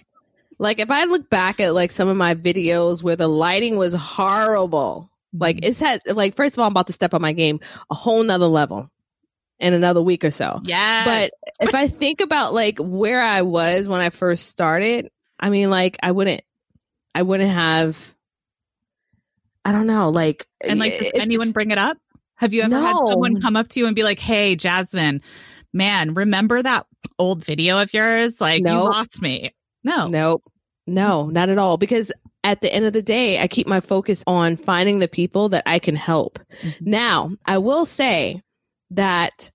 like 0.59 0.79
if 0.79 0.91
I 0.91 1.05
look 1.05 1.29
back 1.29 1.59
at 1.59 1.73
like 1.73 1.91
some 1.91 2.07
of 2.07 2.17
my 2.17 2.35
videos 2.35 3.01
where 3.01 3.15
the 3.15 3.27
lighting 3.27 3.77
was 3.77 3.93
horrible, 3.93 5.09
like 5.33 5.57
mm-hmm. 5.57 5.65
it's 5.69 5.79
had 5.79 5.99
like 6.13 6.35
first 6.35 6.55
of 6.55 6.59
all, 6.59 6.67
I'm 6.67 6.71
about 6.73 6.87
to 6.87 6.93
step 6.93 7.13
on 7.13 7.21
my 7.21 7.33
game 7.33 7.59
a 7.89 7.95
whole 7.95 8.23
nother 8.23 8.47
level 8.47 8.89
in 9.59 9.73
another 9.73 10.01
week 10.01 10.23
or 10.23 10.31
so. 10.31 10.61
Yeah. 10.63 11.05
But 11.05 11.31
if 11.61 11.75
I 11.75 11.87
think 11.87 12.21
about 12.21 12.53
like 12.53 12.77
where 12.79 13.21
I 13.21 13.41
was 13.41 13.89
when 13.89 14.01
I 14.01 14.09
first 14.09 14.47
started, 14.47 15.09
I 15.39 15.49
mean 15.49 15.69
like 15.69 15.97
I 16.03 16.11
wouldn't 16.11 16.41
I 17.13 17.21
wouldn't 17.21 17.51
have 17.51 18.14
I 19.65 19.71
don't 19.71 19.87
know, 19.87 20.09
like 20.09 20.45
And 20.69 20.79
like 20.79 20.97
does 20.97 21.11
anyone 21.15 21.51
bring 21.51 21.71
it 21.71 21.77
up? 21.77 21.97
Have 22.35 22.53
you 22.53 22.61
ever 22.61 22.69
no. 22.69 22.81
had 22.81 23.07
someone 23.07 23.41
come 23.41 23.55
up 23.55 23.67
to 23.69 23.79
you 23.79 23.87
and 23.87 23.95
be 23.95 24.03
like, 24.03 24.19
Hey, 24.19 24.55
Jasmine, 24.55 25.21
man, 25.73 26.13
remember 26.13 26.61
that 26.61 26.85
old 27.17 27.43
video 27.43 27.81
of 27.81 27.93
yours? 27.93 28.39
Like 28.39 28.63
nope. 28.63 28.73
you 28.73 28.89
lost 28.89 29.21
me. 29.21 29.49
No. 29.83 30.07
Nope. 30.07 30.43
No, 30.87 31.27
not 31.27 31.49
at 31.49 31.57
all. 31.57 31.77
Because 31.77 32.13
at 32.43 32.61
the 32.61 32.71
end 32.71 32.85
of 32.85 32.93
the 32.93 33.01
day, 33.01 33.39
I 33.39 33.47
keep 33.47 33.65
my 33.65 33.79
focus 33.79 34.23
on 34.27 34.55
finding 34.55 34.99
the 34.99 35.07
people 35.07 35.49
that 35.49 35.63
I 35.65 35.79
can 35.79 35.95
help. 35.95 36.39
Mm-hmm. 36.61 36.89
Now, 36.89 37.31
I 37.45 37.57
will 37.57 37.85
say 37.85 38.41
that 38.91 39.51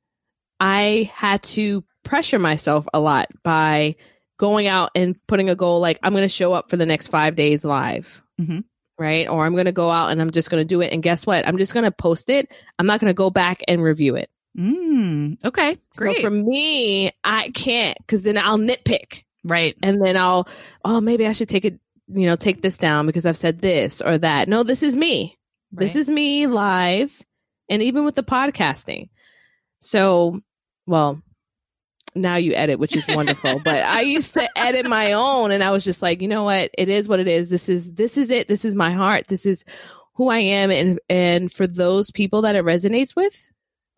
I 0.59 1.11
had 1.15 1.43
to 1.45 1.85
pressure 2.03 2.41
myself 2.41 2.87
a 2.93 2.99
lot 3.01 3.29
by 3.45 3.95
going 4.39 4.67
out 4.67 4.91
and 4.95 5.17
putting 5.29 5.51
a 5.51 5.55
goal 5.55 5.81
like 5.81 5.99
I'm 6.03 6.13
going 6.13 6.25
to 6.25 6.29
show 6.29 6.53
up 6.53 6.71
for 6.71 6.77
the 6.77 6.87
next 6.87 7.09
five 7.09 7.37
days 7.37 7.65
live. 7.65 8.23
Mm-hmm. 8.41 8.61
Right. 9.01 9.29
Or 9.29 9.47
I'm 9.47 9.55
going 9.55 9.65
to 9.65 9.73
go 9.73 9.91
out 9.91 10.11
and 10.11 10.21
I'm 10.21 10.31
just 10.31 10.51
going 10.51 10.61
to 10.61 10.65
do 10.67 10.83
it. 10.83 10.93
And 10.93 11.03
guess 11.03 11.27
what? 11.27 11.49
I'm 11.49 11.57
just 11.57 11.73
going 11.73 11.87
to 11.87 11.91
post 11.91 12.29
it. 12.29 12.53
I'm 12.79 12.87
not 12.87 13.01
going 13.01 13.11
to 13.11 13.15
go 13.15 13.31
back 13.31 13.61
and 13.67 13.83
review 13.83 14.17
it. 14.17 14.31
Mm, 14.59 15.43
okay. 15.43 15.79
Great. 15.97 16.17
So 16.17 16.21
for 16.21 16.31
me, 16.31 17.11
I 17.25 17.49
can't 17.55 17.97
because 17.99 18.25
then 18.25 18.37
I'll 18.37 18.59
nitpick. 18.59 19.25
Right. 19.43 19.75
And 19.83 20.05
then 20.05 20.19
I'll, 20.19 20.47
oh, 20.85 21.01
maybe 21.01 21.27
I 21.27 21.33
should 21.33 21.49
take 21.49 21.65
it 21.65 21.81
you 22.13 22.27
know, 22.27 22.37
take 22.37 22.61
this 22.61 22.79
down 22.79 23.07
because 23.07 23.27
I've 23.27 23.37
said 23.37 23.61
this 23.61 24.01
or 24.01 24.19
that. 24.19 24.49
No, 24.49 24.63
this 24.63 24.83
is 24.83 24.97
me. 24.97 25.39
Right. 25.73 25.81
This 25.81 25.97
is 25.97 26.11
me 26.11 26.47
live 26.47 27.25
and 27.69 27.83
even 27.83 28.05
with 28.05 28.17
the 28.17 28.23
podcasting. 28.23 29.09
So, 29.79 30.41
well, 30.87 31.23
now 32.15 32.37
you 32.37 32.55
edit, 32.55 32.79
which 32.79 32.97
is 32.97 33.07
wonderful. 33.09 33.61
but 33.65 33.85
I 33.85 34.03
used 34.03 34.35
to 34.35 34.49
edit 34.57 34.87
my 34.87 35.13
own 35.13 35.53
and 35.53 35.63
I 35.63 35.71
was 35.71 35.85
just 35.85 36.03
like, 36.03 36.23
you 36.23 36.29
know 36.29 36.45
what? 36.45 36.71
It 36.77 36.89
is 36.89 37.09
what 37.09 37.21
it 37.21 37.29
is. 37.29 37.51
This 37.51 37.69
is, 37.69 37.93
this 37.95 38.17
is 38.17 38.31
it. 38.31 38.49
This 38.49 38.65
is 38.65 38.75
my 38.75 38.93
heart. 38.93 39.27
This 39.29 39.47
is 39.47 39.65
who 40.15 40.29
I 40.29 40.39
am. 40.39 40.71
And, 40.71 41.01
and 41.09 41.53
for 41.53 41.67
those 41.67 42.11
people 42.11 42.43
that 42.43 42.57
it 42.57 42.65
resonates 42.65 43.15
with, 43.15 43.51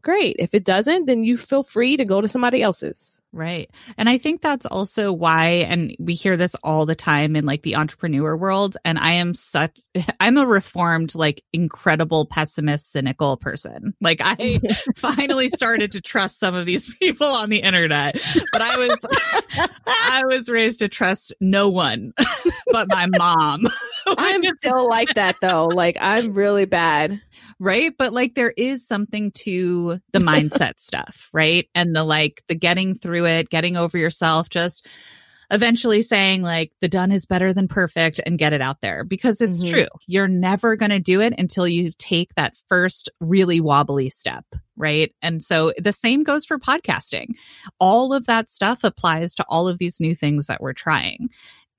great. 0.03 0.37
If 0.39 0.55
it 0.55 0.65
doesn't, 0.65 1.07
then 1.07 1.25
you 1.25 1.37
feel 1.37 1.63
free 1.63 1.97
to 1.97 2.05
go 2.05 2.21
to 2.21 2.29
somebody 2.29 2.63
else's. 2.63 3.23
Right. 3.33 3.71
And 3.97 4.09
I 4.09 4.19
think 4.19 4.41
that's 4.41 4.67
also 4.67 5.13
why, 5.13 5.67
and 5.69 5.97
we 5.99 6.15
hear 6.15 6.37
this 6.37 6.55
all 6.57 6.85
the 6.85 6.95
time 6.95 7.35
in 7.37 7.47
like 7.47 7.63
the 7.63 7.77
entrepreneur 7.77 8.37
world. 8.37 8.77
And 8.85 8.99
I 8.99 9.13
am 9.15 9.35
such, 9.35 9.79
I'm 10.21 10.37
a 10.37 10.47
reformed, 10.47 11.15
like 11.15 11.43
incredible 11.53 12.27
pessimist, 12.27 12.93
cynical 12.93 13.37
person. 13.37 13.95
Like 14.01 14.21
I 14.23 14.61
finally 14.97 15.49
started 15.49 15.93
to 15.93 16.01
trust 16.01 16.39
some 16.39 16.55
of 16.55 16.67
these 16.67 16.95
people 17.01 17.29
on 17.29 17.49
the 17.49 17.61
internet, 17.61 18.15
but 18.53 18.61
I 18.61 18.77
was, 18.77 18.99
I 19.87 20.23
was 20.27 20.51
raised 20.51 20.81
to 20.81 20.89
trust 20.89 21.33
no 21.41 21.71
one 21.71 22.13
but 22.73 22.89
my 22.91 23.07
mom. 23.19 23.69
I'm 24.19 24.45
still 24.45 24.89
like 24.89 25.15
that 25.15 25.37
though. 25.41 25.67
Like 25.67 25.97
I'm 26.01 26.35
really 26.35 26.65
bad 26.65 27.21
right? 27.63 27.93
But 27.97 28.13
like 28.13 28.35
there 28.35 28.53
is 28.57 28.87
something 28.87 29.31
to 29.45 30.01
the 30.13 30.19
mindset 30.19 30.75
stuff, 30.79 31.31
right? 31.33 31.69
And 31.75 31.95
the 31.95 32.03
like 32.03 32.43
the 32.49 32.57
getting 32.57 32.95
through 32.95 33.27
it, 33.27 33.51
getting 33.51 33.77
over 33.77 33.97
yourself, 33.97 34.49
just 34.49 34.89
eventually 35.51 36.03
saying 36.03 36.43
like 36.43 36.73
the 36.81 36.89
done 36.89 37.13
is 37.13 37.27
better 37.27 37.53
than 37.53 37.69
perfect 37.69 38.21
and 38.25 38.39
get 38.39 38.53
it 38.53 38.63
out 38.63 38.81
there 38.81 39.05
because 39.05 39.41
it's 39.41 39.63
mm-hmm. 39.63 39.75
true. 39.75 39.89
You're 40.09 40.29
never 40.29 40.77
going 40.77 40.91
to 40.91 40.99
do 40.99 41.21
it 41.21 41.35
until 41.39 41.69
you 41.69 41.93
take 41.99 42.35
that 42.35 42.55
first 42.69 43.11
really 43.21 43.61
wobbly 43.61 44.11
step. 44.11 44.45
right? 44.77 45.15
And 45.23 45.41
so 45.43 45.73
the 45.79 45.93
same 45.93 46.25
goes 46.25 46.45
for 46.45 46.59
podcasting. 46.59 47.35
All 47.79 48.13
of 48.13 48.27
that 48.27 48.51
stuff 48.51 48.83
applies 48.83 49.35
to 49.37 49.45
all 49.49 49.69
of 49.69 49.79
these 49.79 50.01
new 50.01 50.15
things 50.15 50.47
that 50.47 50.61
we're 50.61 50.73
trying. 50.73 51.29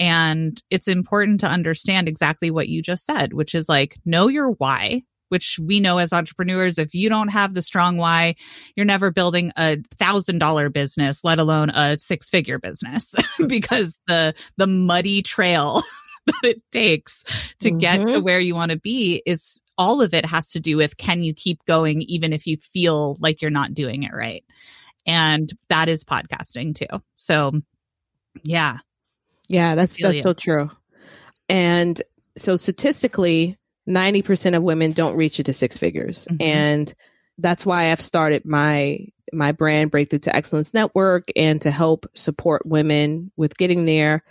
And 0.04 0.62
it's 0.70 0.90
important 0.90 1.40
to 1.40 1.48
understand 1.48 2.10
exactly 2.10 2.52
what 2.52 2.68
you 2.68 2.82
just 2.82 3.06
said, 3.06 3.32
which 3.32 3.56
is 3.56 3.70
like, 3.70 3.96
know 4.04 4.28
your 4.28 4.52
why, 4.52 5.04
which 5.30 5.58
we 5.64 5.80
know 5.80 5.98
as 5.98 6.12
entrepreneurs, 6.12 6.78
if 6.78 6.94
you 6.94 7.08
don't 7.08 7.30
have 7.30 7.54
the 7.54 7.62
strong 7.62 7.96
why, 7.96 8.36
you're 8.76 8.86
never 8.86 9.12
building 9.12 9.54
a 9.56 9.78
thousand 9.98 10.40
dollar 10.40 10.68
business, 10.68 11.24
let 11.24 11.40
alone 11.40 11.70
a 11.70 11.98
six 11.98 12.30
figure 12.30 12.60
business 12.60 13.16
because 13.48 13.98
the, 14.06 14.34
the 14.58 14.68
muddy 14.68 15.22
trail 15.22 15.82
that 16.26 16.36
it 16.44 16.62
takes 16.74 17.24
to 17.62 17.70
mm-hmm. 17.70 17.78
get 17.78 18.06
to 18.06 18.16
mm-hmm. 18.16 18.26
where 18.26 18.42
you 18.42 18.56
want 18.56 18.72
to 18.72 18.80
be 18.80 19.24
is 19.26 19.62
all 19.78 20.02
of 20.02 20.14
it 20.14 20.26
has 20.26 20.52
to 20.52 20.60
do 20.60 20.76
with 20.76 20.98
can 20.98 21.24
you 21.24 21.34
keep 21.34 21.64
going 21.64 22.02
even 22.02 22.34
if 22.34 22.46
you 22.46 22.58
feel 22.58 23.16
like 23.22 23.42
you're 23.42 23.52
not 23.52 23.74
doing 23.74 24.04
it 24.04 24.12
right? 24.14 24.44
And 25.06 25.50
that 25.70 25.88
is 25.88 26.04
podcasting 26.04 26.76
too. 26.76 27.02
So 27.16 27.54
yeah. 28.44 28.80
Yeah, 29.54 29.76
that's 29.76 30.02
that's 30.02 30.22
so 30.22 30.34
true. 30.34 30.72
And 31.50 32.02
so 32.36 32.56
statistically, 32.56 33.58
90% 33.88 34.56
of 34.56 34.64
women 34.64 34.92
don't 34.92 35.16
reach 35.16 35.40
it 35.40 35.44
to 35.44 35.54
six 35.54 35.78
figures. 35.78 36.28
Mm-hmm. 36.30 36.42
And 36.42 36.94
that's 37.38 37.66
why 37.66 37.92
I've 37.92 38.02
started 38.02 38.46
my 38.46 39.00
my 39.32 39.52
brand 39.52 39.92
Breakthrough 39.92 40.20
to 40.20 40.36
Excellence 40.36 40.74
Network 40.74 41.26
and 41.36 41.60
to 41.62 41.72
help 41.72 42.06
support 42.14 42.66
women 42.66 43.32
with 43.36 43.58
getting 43.58 43.86
there 43.86 44.24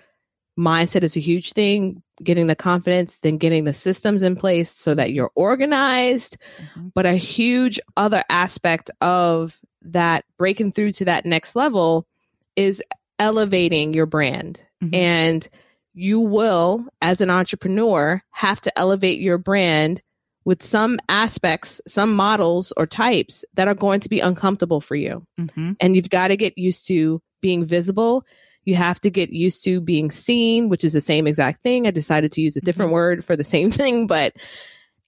mindset 0.59 1.03
is 1.03 1.17
a 1.17 1.21
huge 1.21 1.53
thing 1.53 2.03
getting 2.23 2.47
the 2.47 2.55
confidence 2.55 3.21
then 3.21 3.39
getting 3.39 3.65
the 3.65 3.73
systems 3.73 4.23
in 4.23 4.37
place 4.37 4.71
so 4.71 4.95
that 4.95 5.13
you're 5.13 5.31
organized 5.35 6.37
mm-hmm. 6.59 6.89
but 6.95 7.07
a 7.07 7.15
huge 7.15 7.81
other 7.97 8.23
aspect 8.29 8.91
of 9.01 9.59
that 9.81 10.25
breaking 10.37 10.71
through 10.71 10.93
to 10.93 11.07
that 11.07 11.25
next 11.25 11.57
level 11.57 12.07
is 12.55 12.83
elevating 13.19 13.95
your 13.95 14.07
brand 14.07 14.65
mm-hmm. 14.83 14.95
and 14.95 15.49
you 15.95 16.21
will 16.21 16.87
as 17.01 17.21
an 17.21 17.31
entrepreneur 17.31 18.23
have 18.31 18.61
to 18.61 18.79
elevate 18.79 19.21
your 19.21 19.39
brand 19.39 20.03
with 20.45 20.63
some 20.63 20.99
aspects 21.09 21.81
some 21.87 22.15
models 22.15 22.73
or 22.77 22.87
types 22.87 23.45
that 23.55 23.69
are 23.69 23.75
going 23.75 24.01
to 24.01 24.09
be 24.09 24.21
uncomfortable 24.21 24.81
for 24.81 24.97
you 24.97 25.25
mm-hmm. 25.39 25.73
and 25.81 25.95
you've 25.95 26.11
got 26.11 26.29
to 26.29 26.37
get 26.37 26.59
used 26.59 26.87
to 26.87 27.21
being 27.41 27.65
visible 27.65 28.25
you 28.65 28.77
have 28.77 29.01
to 29.01 29.11
get 29.11 29.31
used 29.31 29.65
to 29.65 29.81
being 29.81 30.11
seen, 30.11 30.69
which 30.69 30.85
is 30.85 30.93
the 30.93 31.01
same 31.01 31.27
exact 31.27 31.63
thing. 31.63 31.87
I 31.87 31.91
decided 31.91 32.33
to 32.33 32.41
use 32.41 32.57
a 32.57 32.61
different 32.61 32.89
mm-hmm. 32.89 32.95
word 32.95 33.25
for 33.25 33.37
the 33.37 33.45
same 33.45 33.71
thing, 33.73 34.07
but 34.07 34.35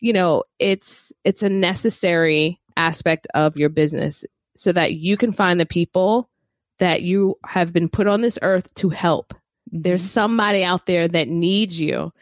you 0.01 0.13
know, 0.13 0.45
it's, 0.59 1.13
it's 1.25 1.43
a 1.43 1.49
necessary 1.49 2.61
aspect 2.77 3.27
of 3.35 3.57
your 3.57 3.71
business 3.71 4.27
so 4.57 4.73
that 4.73 4.95
you 4.95 5.17
can 5.17 5.33
find 5.33 5.59
the 5.59 5.67
people 5.67 6.29
that 6.79 7.03
you 7.03 7.37
have 7.47 7.73
been 7.73 7.89
put 7.89 8.07
on 8.07 8.21
this 8.21 8.39
earth 8.43 8.73
to 8.75 8.89
help. 8.91 9.33
Mm-hmm. 9.71 9.83
There's 9.83 10.03
somebody 10.03 10.65
out 10.65 10.87
there 10.87 11.09
that 11.09 11.29
needs 11.29 11.81
you 11.81 12.13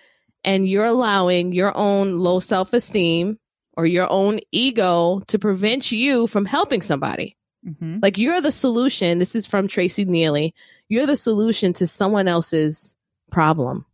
and 0.44 0.68
you're 0.68 0.85
allowing 0.87 1.52
your 1.52 1.76
own 1.76 2.18
low 2.18 2.40
self 2.40 2.72
esteem 2.72 3.38
or 3.76 3.87
your 3.87 4.11
own 4.11 4.40
ego 4.50 5.20
to 5.28 5.38
prevent 5.38 5.92
you 5.92 6.26
from 6.26 6.44
helping 6.44 6.83
somebody. 6.83 7.37
Mm-hmm. 7.66 7.98
Like 8.02 8.18
you're 8.18 8.40
the 8.40 8.52
solution. 8.52 9.18
This 9.18 9.35
is 9.35 9.46
from 9.46 9.68
Tracy 9.68 10.05
Neely. 10.05 10.55
You're 10.88 11.07
the 11.07 11.16
solution 11.16 11.72
to 11.74 11.87
someone 11.87 12.28
else's 12.28 12.96
problem. 13.31 13.87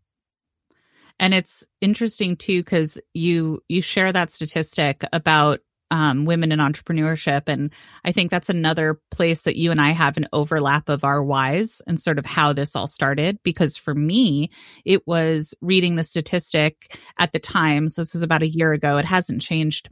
And 1.21 1.35
it's 1.35 1.67
interesting 1.81 2.37
too, 2.37 2.61
because 2.61 3.01
you 3.13 3.63
you 3.69 3.83
share 3.83 4.13
that 4.13 4.31
statistic 4.31 5.05
about 5.13 5.61
um, 5.91 6.25
women 6.25 6.53
in 6.53 6.59
entrepreneurship, 6.59 7.43
and 7.47 7.73
I 8.05 8.13
think 8.13 8.31
that's 8.31 8.51
another 8.51 9.01
place 9.11 9.43
that 9.43 9.57
you 9.57 9.71
and 9.71 9.81
I 9.81 9.91
have 9.91 10.17
an 10.17 10.29
overlap 10.33 10.89
of 10.89 11.05
our 11.05 11.23
whys 11.23 11.83
and 11.87 11.99
sort 11.99 12.19
of 12.19 12.27
how 12.27 12.53
this 12.53 12.77
all 12.77 12.87
started. 12.87 13.39
Because 13.43 13.77
for 13.77 13.95
me, 13.95 14.51
it 14.85 15.07
was 15.07 15.55
reading 15.61 15.97
the 15.97 16.03
statistic 16.03 16.99
at 17.19 17.33
the 17.33 17.39
time. 17.39 17.89
So 17.89 18.03
this 18.03 18.15
was 18.15 18.23
about 18.23 18.43
a 18.43 18.49
year 18.49 18.73
ago. 18.73 18.99
It 18.99 19.05
hasn't 19.05 19.43
changed 19.43 19.89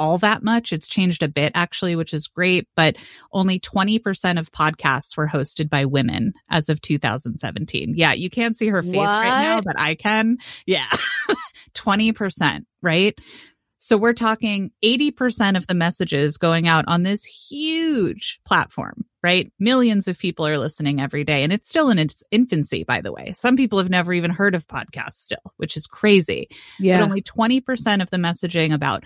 all 0.00 0.16
that 0.16 0.42
much. 0.42 0.72
It's 0.72 0.88
changed 0.88 1.22
a 1.22 1.28
bit 1.28 1.52
actually, 1.54 1.94
which 1.94 2.14
is 2.14 2.26
great, 2.26 2.66
but 2.74 2.96
only 3.32 3.60
20% 3.60 4.40
of 4.40 4.50
podcasts 4.50 5.14
were 5.14 5.28
hosted 5.28 5.68
by 5.68 5.84
women 5.84 6.32
as 6.48 6.70
of 6.70 6.80
2017. 6.80 7.92
Yeah, 7.96 8.14
you 8.14 8.30
can't 8.30 8.56
see 8.56 8.68
her 8.68 8.82
face 8.82 8.94
what? 8.94 9.08
right 9.08 9.42
now, 9.42 9.60
but 9.60 9.78
I 9.78 9.96
can. 9.96 10.38
Yeah. 10.64 10.86
20%, 11.74 12.64
right? 12.80 13.18
So 13.82 13.96
we're 13.96 14.12
talking 14.12 14.72
80% 14.84 15.56
of 15.56 15.66
the 15.66 15.74
messages 15.74 16.36
going 16.36 16.68
out 16.68 16.84
on 16.86 17.02
this 17.02 17.24
huge 17.24 18.38
platform, 18.46 19.06
right? 19.22 19.50
Millions 19.58 20.06
of 20.06 20.18
people 20.18 20.46
are 20.46 20.58
listening 20.58 21.00
every 21.00 21.24
day 21.24 21.42
and 21.42 21.50
it's 21.50 21.66
still 21.66 21.88
in 21.88 21.98
its 21.98 22.22
infancy, 22.30 22.84
by 22.84 23.00
the 23.00 23.10
way. 23.10 23.32
Some 23.32 23.56
people 23.56 23.78
have 23.78 23.88
never 23.88 24.12
even 24.12 24.32
heard 24.32 24.54
of 24.54 24.68
podcasts 24.68 25.14
still, 25.14 25.54
which 25.56 25.78
is 25.78 25.86
crazy. 25.86 26.48
Yeah. 26.78 26.98
But 26.98 27.04
only 27.04 27.22
20% 27.22 28.02
of 28.02 28.10
the 28.10 28.18
messaging 28.18 28.74
about 28.74 29.04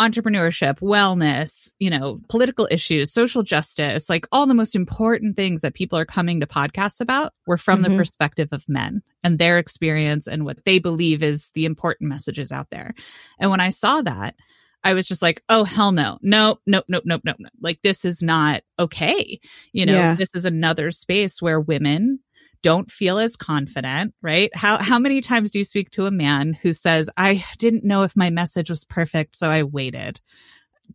entrepreneurship, 0.00 0.80
wellness, 0.80 1.74
you 1.78 1.90
know, 1.90 2.20
political 2.28 2.66
issues, 2.70 3.12
social 3.12 3.42
justice, 3.42 4.08
like 4.08 4.26
all 4.32 4.46
the 4.46 4.54
most 4.54 4.74
important 4.74 5.36
things 5.36 5.60
that 5.60 5.74
people 5.74 5.98
are 5.98 6.06
coming 6.06 6.40
to 6.40 6.46
podcasts 6.46 7.00
about 7.00 7.34
were 7.46 7.58
from 7.58 7.82
mm-hmm. 7.82 7.92
the 7.92 7.98
perspective 7.98 8.48
of 8.52 8.64
men 8.66 9.02
and 9.22 9.38
their 9.38 9.58
experience 9.58 10.26
and 10.26 10.46
what 10.46 10.64
they 10.64 10.78
believe 10.78 11.22
is 11.22 11.50
the 11.54 11.66
important 11.66 12.08
messages 12.08 12.50
out 12.50 12.70
there. 12.70 12.94
And 13.38 13.50
when 13.50 13.60
I 13.60 13.68
saw 13.68 14.00
that, 14.00 14.36
I 14.82 14.94
was 14.94 15.06
just 15.06 15.20
like, 15.20 15.42
oh, 15.50 15.64
hell 15.64 15.92
no. 15.92 16.18
No, 16.22 16.56
no, 16.66 16.82
no, 16.88 17.02
no, 17.04 17.20
no, 17.22 17.34
no. 17.38 17.48
Like, 17.60 17.80
this 17.82 18.06
is 18.06 18.22
not 18.22 18.62
okay. 18.78 19.38
You 19.72 19.84
know, 19.84 19.94
yeah. 19.94 20.14
this 20.14 20.34
is 20.34 20.46
another 20.46 20.90
space 20.90 21.42
where 21.42 21.60
women 21.60 22.20
don't 22.62 22.90
feel 22.90 23.18
as 23.18 23.36
confident, 23.36 24.14
right? 24.22 24.50
How 24.54 24.78
how 24.78 24.98
many 24.98 25.20
times 25.20 25.50
do 25.50 25.58
you 25.58 25.64
speak 25.64 25.90
to 25.92 26.06
a 26.06 26.10
man 26.10 26.52
who 26.52 26.72
says, 26.72 27.10
"I 27.16 27.44
didn't 27.58 27.84
know 27.84 28.02
if 28.02 28.16
my 28.16 28.30
message 28.30 28.70
was 28.70 28.84
perfect, 28.84 29.36
so 29.36 29.50
I 29.50 29.62
waited." 29.62 30.20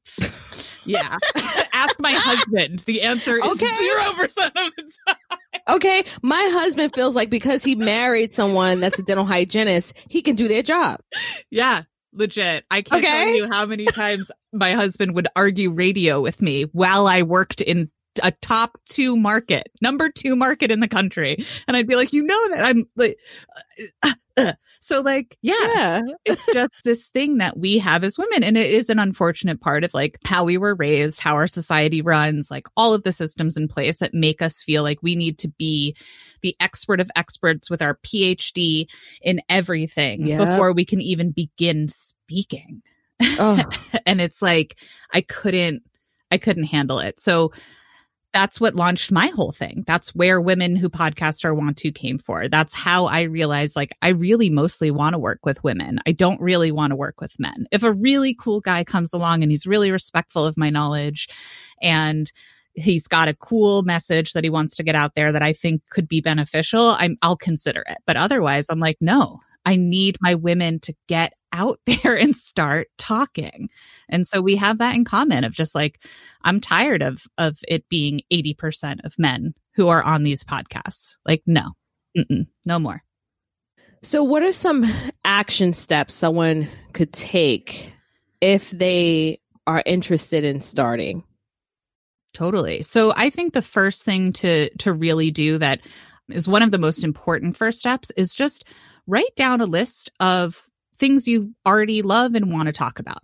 yeah. 0.86 1.18
Ask 1.74 2.00
my 2.00 2.14
husband. 2.14 2.80
The 2.80 3.02
answer 3.02 3.38
is 3.38 3.60
zero 3.60 4.14
percent 4.14 4.54
of 4.56 4.74
the 4.76 4.92
time. 5.08 5.18
Okay. 5.68 6.04
My 6.22 6.48
husband 6.52 6.92
feels 6.94 7.16
like 7.16 7.32
because 7.32 7.64
he 7.64 7.74
married 7.74 8.34
someone 8.34 8.82
that's 8.82 9.00
a 9.00 9.04
dental 9.04 9.26
hygienist, 9.26 9.98
he 10.08 10.22
can 10.22 10.36
do 10.36 10.48
their 10.48 10.62
job. 10.62 11.00
Yeah. 11.50 11.84
Legit. 12.14 12.66
I 12.70 12.84
can't 12.84 13.04
okay. 13.04 13.24
tell 13.24 13.36
you 13.36 13.50
how 13.52 13.66
many 13.66 13.86
times 13.86 14.32
my 14.54 14.74
husband 14.74 15.16
would 15.16 15.28
argue 15.36 15.72
radio 15.72 16.22
with 16.22 16.40
me 16.40 16.64
while 16.64 17.08
I 17.08 17.24
worked 17.24 17.62
in 17.62 17.90
a 18.24 18.32
top 18.32 18.78
two 18.86 19.16
market, 19.16 19.68
number 19.82 20.10
two 20.10 20.36
market 20.36 20.72
in 20.72 20.80
the 20.80 20.88
country. 20.88 21.46
And 21.68 21.76
I'd 21.76 21.88
be 21.88 21.96
like, 21.96 22.14
you 22.14 22.24
know 22.24 22.50
that 22.50 22.66
I'm 22.66 22.84
like, 22.96 23.18
uh, 24.04 24.08
uh, 24.08 24.14
uh. 24.38 24.54
so 24.80 25.02
like, 25.02 25.38
yeah, 25.42 25.54
yeah. 25.60 26.02
it's 26.26 26.52
just 26.52 26.84
this 26.84 27.10
thing 27.10 27.40
that 27.40 27.58
we 27.58 27.80
have 27.80 28.04
as 28.04 28.18
women. 28.18 28.44
And 28.44 28.58
it 28.58 28.70
is 28.70 28.90
an 28.90 29.00
unfortunate 29.00 29.62
part 29.62 29.84
of 29.84 29.94
like 29.94 30.18
how 30.26 30.44
we 30.44 30.58
were 30.58 30.76
raised, 30.76 31.20
how 31.20 31.36
our 31.36 31.48
society 31.48 32.02
runs, 32.02 32.50
like 32.52 32.68
all 32.76 32.94
of 32.94 33.04
the 33.04 33.12
systems 33.12 33.58
in 33.58 33.68
place 33.68 34.00
that 34.00 34.14
make 34.14 34.42
us 34.42 34.64
feel 34.64 34.84
like 34.84 35.00
we 35.02 35.16
need 35.16 35.40
to 35.40 35.48
be 35.48 35.96
the 36.42 36.56
expert 36.60 37.00
of 37.00 37.10
experts 37.16 37.70
with 37.70 37.82
our 37.82 37.98
PhD 38.06 38.88
in 39.22 39.42
everything 39.50 40.28
yep. 40.28 40.48
before 40.48 40.74
we 40.74 40.86
can 40.86 41.02
even 41.02 41.32
begin 41.32 41.88
speaking. 41.88 42.82
Oh. 43.22 43.64
and 44.06 44.22
it's 44.22 44.42
like, 44.42 44.76
I 45.12 45.22
couldn't, 45.22 45.84
I 46.32 46.38
couldn't 46.38 46.66
handle 46.66 47.00
it. 47.00 47.20
So 47.20 47.52
that's 48.36 48.60
what 48.60 48.76
launched 48.76 49.14
my 49.14 49.28
whole 49.28 49.54
thing. 49.54 49.86
That's 49.88 50.14
where 50.14 50.42
women 50.42 50.76
who 50.76 50.90
podcast 50.90 51.46
or 51.46 51.54
want 51.54 51.78
to 51.78 51.92
came 51.94 52.18
for. 52.18 52.50
That's 52.50 52.76
how 52.76 53.06
I 53.06 53.22
realized 53.22 53.78
like 53.78 53.96
I 54.02 54.10
really 54.10 54.50
mostly 54.50 54.92
want 54.92 55.14
to 55.14 55.20
work 55.20 55.46
with 55.46 55.64
women. 55.64 56.00
I 56.06 56.12
don't 56.12 56.42
really 56.42 56.70
want 56.70 56.92
to 56.92 56.98
work 56.98 57.22
with 57.22 57.40
men. 57.40 57.66
If 57.72 57.84
a 57.84 57.94
really 57.94 58.36
cool 58.36 58.60
guy 58.60 58.84
comes 58.84 59.14
along 59.14 59.42
and 59.42 59.54
he's 59.54 59.66
really 59.66 59.90
respectful 59.90 60.46
of 60.46 60.58
my 60.58 60.70
knowledge 60.70 61.30
and 61.82 62.30
he's 62.74 63.08
got 63.08 63.30
a 63.30 63.34
cool 63.34 63.84
message 63.84 64.34
that 64.34 64.44
he 64.44 64.50
wants 64.50 64.76
to 64.76 64.84
get 64.84 64.96
out 64.96 65.16
there 65.16 65.32
that 65.32 65.42
I 65.42 65.54
think 65.54 65.84
could 65.90 66.10
be 66.10 66.20
beneficial, 66.20 66.94
I'm 67.00 67.18
I'll 67.22 67.38
consider 67.38 67.86
it. 67.88 68.00
But 68.06 68.18
otherwise, 68.18 68.70
I'm 68.70 68.82
like, 68.82 68.98
no, 69.00 69.40
I 69.66 69.78
need 69.78 70.18
my 70.20 70.36
women 70.36 70.82
to 70.82 70.94
get 71.08 71.36
out 71.56 71.80
there 71.86 72.16
and 72.16 72.36
start 72.36 72.90
talking. 72.98 73.70
And 74.10 74.26
so 74.26 74.42
we 74.42 74.58
have 74.58 74.78
that 74.80 74.96
in 74.96 75.06
common 75.06 75.44
of 75.44 75.54
just 75.54 75.74
like, 75.74 76.04
I'm 76.44 76.60
tired 76.60 77.02
of, 77.02 77.24
of 77.38 77.58
it 77.68 77.90
being 77.90 78.22
80% 78.32 79.04
of 79.04 79.18
men 79.18 79.54
who 79.76 79.88
are 79.88 80.04
on 80.04 80.24
these 80.24 80.44
podcasts. 80.44 81.18
Like, 81.26 81.44
no, 81.46 81.72
no 82.66 82.80
more. 82.80 83.02
So 84.04 84.24
what 84.24 84.44
are 84.44 84.54
some 84.54 84.86
action 85.24 85.74
steps 85.74 86.14
someone 86.14 86.68
could 86.94 87.12
take 87.12 87.92
if 88.40 88.70
they 88.70 89.40
are 89.66 89.82
interested 89.84 90.44
in 90.44 90.62
starting? 90.62 91.24
Totally. 92.34 92.84
So 92.84 93.14
I 93.16 93.30
think 93.30 93.54
the 93.54 93.62
first 93.62 94.06
thing 94.06 94.34
to 94.34 94.70
to 94.78 94.94
really 94.94 95.32
do 95.32 95.58
that 95.58 95.82
is 96.30 96.48
one 96.48 96.62
of 96.62 96.72
the 96.72 96.78
most 96.78 97.04
important 97.04 97.58
first 97.58 97.80
steps 97.80 98.12
is 98.12 98.36
just 98.36 98.66
write 99.08 99.36
down 99.36 99.62
a 99.62 99.66
list 99.66 100.12
of 100.20 100.65
things 100.98 101.28
you 101.28 101.54
already 101.66 102.02
love 102.02 102.36
and 102.36 102.52
want 102.52 102.68
to 102.68 102.74
talk 102.74 103.00
about. 103.00 103.22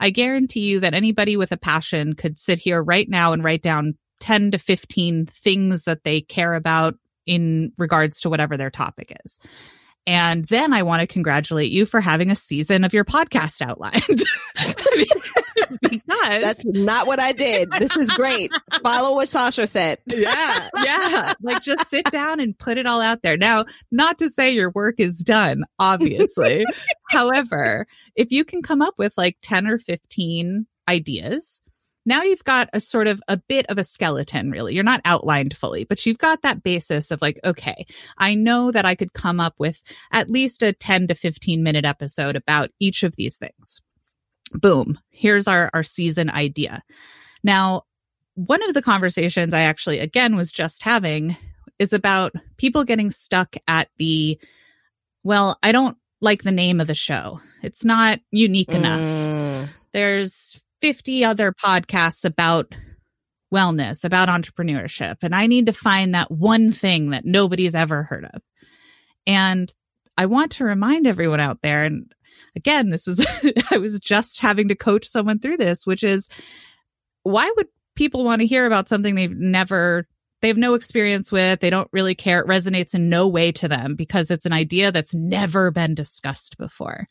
I 0.00 0.10
guarantee 0.10 0.60
you 0.60 0.80
that 0.80 0.94
anybody 0.94 1.36
with 1.36 1.52
a 1.52 1.56
passion 1.56 2.14
could 2.14 2.38
sit 2.38 2.58
here 2.58 2.80
right 2.80 3.08
now 3.08 3.32
and 3.32 3.42
write 3.42 3.62
down 3.62 3.94
10 4.20 4.52
to 4.52 4.58
15 4.58 5.26
things 5.26 5.84
that 5.84 6.04
they 6.04 6.20
care 6.20 6.54
about 6.54 6.94
in 7.26 7.72
regards 7.78 8.20
to 8.20 8.30
whatever 8.30 8.56
their 8.56 8.70
topic 8.70 9.16
is. 9.24 9.38
And 10.08 10.42
then 10.46 10.72
I 10.72 10.84
want 10.84 11.02
to 11.02 11.06
congratulate 11.06 11.70
you 11.70 11.84
for 11.84 12.00
having 12.00 12.30
a 12.30 12.34
season 12.34 12.84
of 12.84 12.94
your 12.94 13.04
podcast 13.04 13.60
outlined. 13.60 14.02
because 15.82 16.02
that's 16.06 16.64
not 16.64 17.06
what 17.06 17.20
I 17.20 17.32
did. 17.32 17.70
This 17.78 17.94
is 17.94 18.08
great. 18.12 18.50
Follow 18.82 19.16
what 19.16 19.28
Sasha 19.28 19.66
said. 19.66 19.98
yeah. 20.06 20.68
Yeah. 20.82 21.34
Like 21.42 21.62
just 21.62 21.90
sit 21.90 22.06
down 22.06 22.40
and 22.40 22.58
put 22.58 22.78
it 22.78 22.86
all 22.86 23.02
out 23.02 23.20
there. 23.20 23.36
Now, 23.36 23.66
not 23.92 24.18
to 24.20 24.30
say 24.30 24.54
your 24.54 24.70
work 24.70 24.94
is 24.96 25.18
done, 25.18 25.64
obviously. 25.78 26.64
However, 27.10 27.86
if 28.16 28.32
you 28.32 28.46
can 28.46 28.62
come 28.62 28.80
up 28.80 28.94
with 28.96 29.12
like 29.18 29.36
10 29.42 29.66
or 29.66 29.78
15 29.78 30.66
ideas, 30.88 31.62
now 32.06 32.22
you've 32.22 32.44
got 32.44 32.70
a 32.72 32.80
sort 32.80 33.06
of 33.06 33.22
a 33.28 33.36
bit 33.36 33.66
of 33.66 33.78
a 33.78 33.84
skeleton, 33.84 34.50
really. 34.50 34.74
You're 34.74 34.84
not 34.84 35.02
outlined 35.04 35.56
fully, 35.56 35.84
but 35.84 36.06
you've 36.06 36.18
got 36.18 36.42
that 36.42 36.62
basis 36.62 37.10
of 37.10 37.20
like, 37.20 37.38
okay, 37.44 37.86
I 38.16 38.34
know 38.34 38.70
that 38.70 38.84
I 38.84 38.94
could 38.94 39.12
come 39.12 39.40
up 39.40 39.54
with 39.58 39.82
at 40.10 40.30
least 40.30 40.62
a 40.62 40.72
10 40.72 41.08
to 41.08 41.14
15 41.14 41.62
minute 41.62 41.84
episode 41.84 42.36
about 42.36 42.70
each 42.80 43.02
of 43.02 43.16
these 43.16 43.36
things. 43.36 43.82
Boom. 44.52 44.98
Here's 45.10 45.46
our, 45.46 45.70
our 45.74 45.82
season 45.82 46.30
idea. 46.30 46.82
Now, 47.44 47.82
one 48.34 48.62
of 48.62 48.72
the 48.72 48.82
conversations 48.82 49.52
I 49.52 49.62
actually, 49.62 49.98
again, 49.98 50.36
was 50.36 50.52
just 50.52 50.82
having 50.84 51.36
is 51.78 51.92
about 51.92 52.32
people 52.56 52.84
getting 52.84 53.10
stuck 53.10 53.56
at 53.66 53.88
the, 53.98 54.40
well, 55.22 55.58
I 55.62 55.72
don't 55.72 55.96
like 56.20 56.42
the 56.42 56.52
name 56.52 56.80
of 56.80 56.86
the 56.86 56.94
show. 56.94 57.40
It's 57.62 57.84
not 57.84 58.20
unique 58.30 58.70
enough. 58.70 59.00
Mm. 59.00 59.68
There's 59.92 60.62
50 60.80 61.24
other 61.24 61.52
podcasts 61.52 62.24
about 62.24 62.74
wellness, 63.52 64.04
about 64.04 64.28
entrepreneurship, 64.28 65.16
and 65.22 65.34
I 65.34 65.46
need 65.46 65.66
to 65.66 65.72
find 65.72 66.14
that 66.14 66.30
one 66.30 66.72
thing 66.72 67.10
that 67.10 67.24
nobody's 67.24 67.74
ever 67.74 68.02
heard 68.02 68.26
of. 68.32 68.42
And 69.26 69.72
I 70.16 70.26
want 70.26 70.52
to 70.52 70.64
remind 70.64 71.06
everyone 71.06 71.40
out 71.40 71.60
there, 71.62 71.84
and 71.84 72.12
again, 72.56 72.90
this 72.90 73.06
was, 73.06 73.26
I 73.70 73.78
was 73.78 74.00
just 74.00 74.40
having 74.40 74.68
to 74.68 74.74
coach 74.74 75.06
someone 75.06 75.38
through 75.38 75.56
this, 75.56 75.86
which 75.86 76.04
is 76.04 76.28
why 77.22 77.50
would 77.56 77.68
people 77.94 78.24
want 78.24 78.40
to 78.40 78.46
hear 78.46 78.66
about 78.66 78.88
something 78.88 79.14
they've 79.14 79.36
never 79.36 80.06
they 80.40 80.48
have 80.48 80.56
no 80.56 80.74
experience 80.74 81.32
with. 81.32 81.60
They 81.60 81.70
don't 81.70 81.88
really 81.92 82.14
care. 82.14 82.40
It 82.40 82.46
resonates 82.46 82.94
in 82.94 83.08
no 83.08 83.26
way 83.26 83.50
to 83.52 83.66
them 83.66 83.96
because 83.96 84.30
it's 84.30 84.46
an 84.46 84.52
idea 84.52 84.92
that's 84.92 85.14
never 85.14 85.70
been 85.70 85.94
discussed 85.94 86.58
before. 86.58 87.08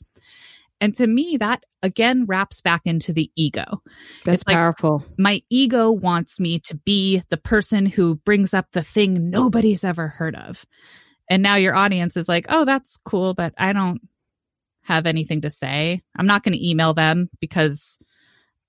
And 0.80 0.94
to 0.96 1.08
me, 1.08 1.38
that 1.38 1.64
again 1.82 2.26
wraps 2.26 2.62
back 2.62 2.82
into 2.86 3.14
the 3.14 3.32
ego. 3.36 3.82
That's 4.26 4.42
It's 4.42 4.48
like- 4.48 4.56
powerful. 4.56 5.06
My 5.18 5.42
ego 5.50 5.92
wants 5.92 6.40
me 6.40 6.60
to 6.62 6.78
be 6.78 7.22
the 7.30 7.38
person 7.38 7.86
who 7.86 8.16
brings 8.16 8.54
up 8.54 8.68
the 8.72 8.84
thing 8.84 9.30
nobody's 9.30 9.84
ever 9.84 10.08
heard 10.08 10.36
of. 10.36 10.66
And 11.30 11.44
now 11.44 11.56
your 11.56 11.76
audience 11.76 12.16
is 12.16 12.30
like, 12.30 12.46
oh, 12.50 12.64
that's 12.64 12.98
cool, 12.98 13.34
but 13.34 13.54
I 13.58 13.74
don't 13.74 14.02
have 14.84 15.06
anything 15.06 15.42
to 15.42 15.50
say. 15.50 16.00
I'm 16.16 16.28
not 16.28 16.44
going 16.44 16.54
to 16.54 16.68
email 16.70 16.94
them 16.94 17.30
because 17.42 18.00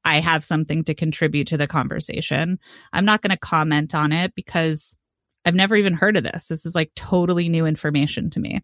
I 0.05 0.21
have 0.21 0.43
something 0.43 0.85
to 0.85 0.95
contribute 0.95 1.49
to 1.49 1.57
the 1.57 1.67
conversation. 1.67 2.59
I'm 2.93 3.05
not 3.05 3.21
going 3.23 3.31
to 3.31 3.37
comment 3.37 3.95
on 3.95 4.11
it 4.13 4.35
because 4.35 4.97
I've 5.45 5.55
never 5.55 5.77
even 5.77 5.93
heard 5.93 6.17
of 6.17 6.25
this. 6.25 6.49
This 6.49 6.67
is 6.67 6.75
like 6.75 6.91
totally 6.97 7.49
new 7.49 7.67
information 7.67 8.31
to 8.31 8.41
me. 8.41 8.61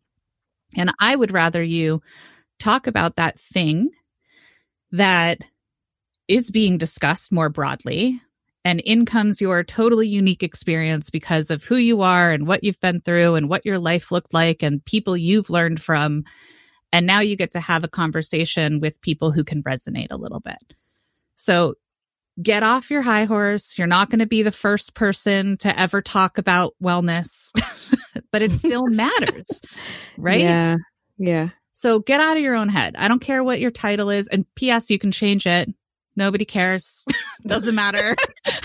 And 0.76 0.90
I 0.98 1.14
would 1.14 1.30
rather 1.30 1.62
you 1.62 2.02
talk 2.58 2.86
about 2.86 3.16
that 3.16 3.38
thing 3.38 3.90
that 4.92 5.38
is 6.28 6.50
being 6.50 6.78
discussed 6.78 7.32
more 7.32 7.48
broadly. 7.48 8.20
And 8.64 8.80
in 8.80 9.04
comes 9.04 9.40
your 9.40 9.62
totally 9.62 10.08
unique 10.08 10.42
experience 10.42 11.10
because 11.10 11.50
of 11.50 11.62
who 11.64 11.76
you 11.76 12.02
are 12.02 12.30
and 12.30 12.46
what 12.46 12.64
you've 12.64 12.80
been 12.80 13.00
through 13.02 13.34
and 13.34 13.48
what 13.48 13.66
your 13.66 13.78
life 13.78 14.10
looked 14.10 14.32
like 14.32 14.62
and 14.62 14.84
people 14.84 15.16
you've 15.16 15.50
learned 15.50 15.82
from. 15.82 16.24
And 16.90 17.06
now 17.06 17.20
you 17.20 17.36
get 17.36 17.52
to 17.52 17.60
have 17.60 17.84
a 17.84 17.88
conversation 17.88 18.80
with 18.80 19.02
people 19.02 19.32
who 19.32 19.44
can 19.44 19.62
resonate 19.62 20.12
a 20.12 20.16
little 20.16 20.40
bit. 20.40 20.74
So 21.34 21.74
get 22.40 22.62
off 22.62 22.90
your 22.90 23.02
high 23.02 23.24
horse. 23.24 23.76
You're 23.76 23.86
not 23.86 24.10
going 24.10 24.20
to 24.20 24.26
be 24.26 24.42
the 24.42 24.52
first 24.52 24.94
person 24.94 25.56
to 25.58 25.78
ever 25.78 26.00
talk 26.00 26.38
about 26.38 26.74
wellness, 26.82 27.52
but 28.32 28.42
it 28.42 28.52
still 28.52 28.86
matters, 28.88 29.62
right? 30.16 30.40
Yeah. 30.40 30.76
Yeah. 31.18 31.48
So 31.76 31.98
get 31.98 32.20
out 32.20 32.36
of 32.36 32.42
your 32.42 32.54
own 32.54 32.68
head. 32.68 32.94
I 32.96 33.08
don't 33.08 33.18
care 33.18 33.42
what 33.42 33.58
your 33.58 33.72
title 33.72 34.08
is. 34.08 34.28
And 34.28 34.46
P.S. 34.54 34.90
You 34.90 34.98
can 34.98 35.10
change 35.10 35.44
it. 35.44 35.68
Nobody 36.14 36.44
cares. 36.44 37.04
Doesn't 37.46 37.74
matter. 37.74 38.14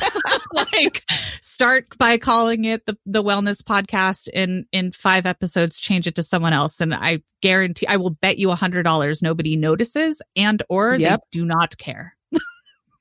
like 0.54 1.02
start 1.41 1.98
by 1.98 2.19
calling 2.19 2.65
it 2.65 2.86
the, 2.86 2.95
the 3.08 3.24
wellness 3.24 3.63
podcast 3.63 4.28
in, 4.32 4.67
in 4.72 4.91
five 4.91 5.26
episodes, 5.26 5.80
change 5.80 6.06
it 6.06 6.15
to 6.15 6.24
someone 6.24 6.54
else. 6.54 6.82
And 6.82 6.93
I 6.93 7.24
guarantee 7.41 7.88
I 7.88 7.98
will 7.98 8.12
bet 8.12 8.38
you 8.38 8.52
a 8.52 8.56
hundred 8.56 8.84
dollars 8.84 9.24
nobody 9.24 9.56
notices 9.58 10.22
and 10.36 10.62
or 10.69 10.95
Yep. 10.95 11.19
they 11.19 11.39
do 11.39 11.45
not 11.45 11.80
care. 11.80 12.15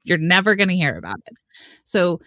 You're 0.05 0.17
never 0.17 0.55
going 0.55 0.71
to 0.71 0.75
hear 0.75 0.97
about 0.97 1.19
it. 1.27 1.35
So 1.85 2.21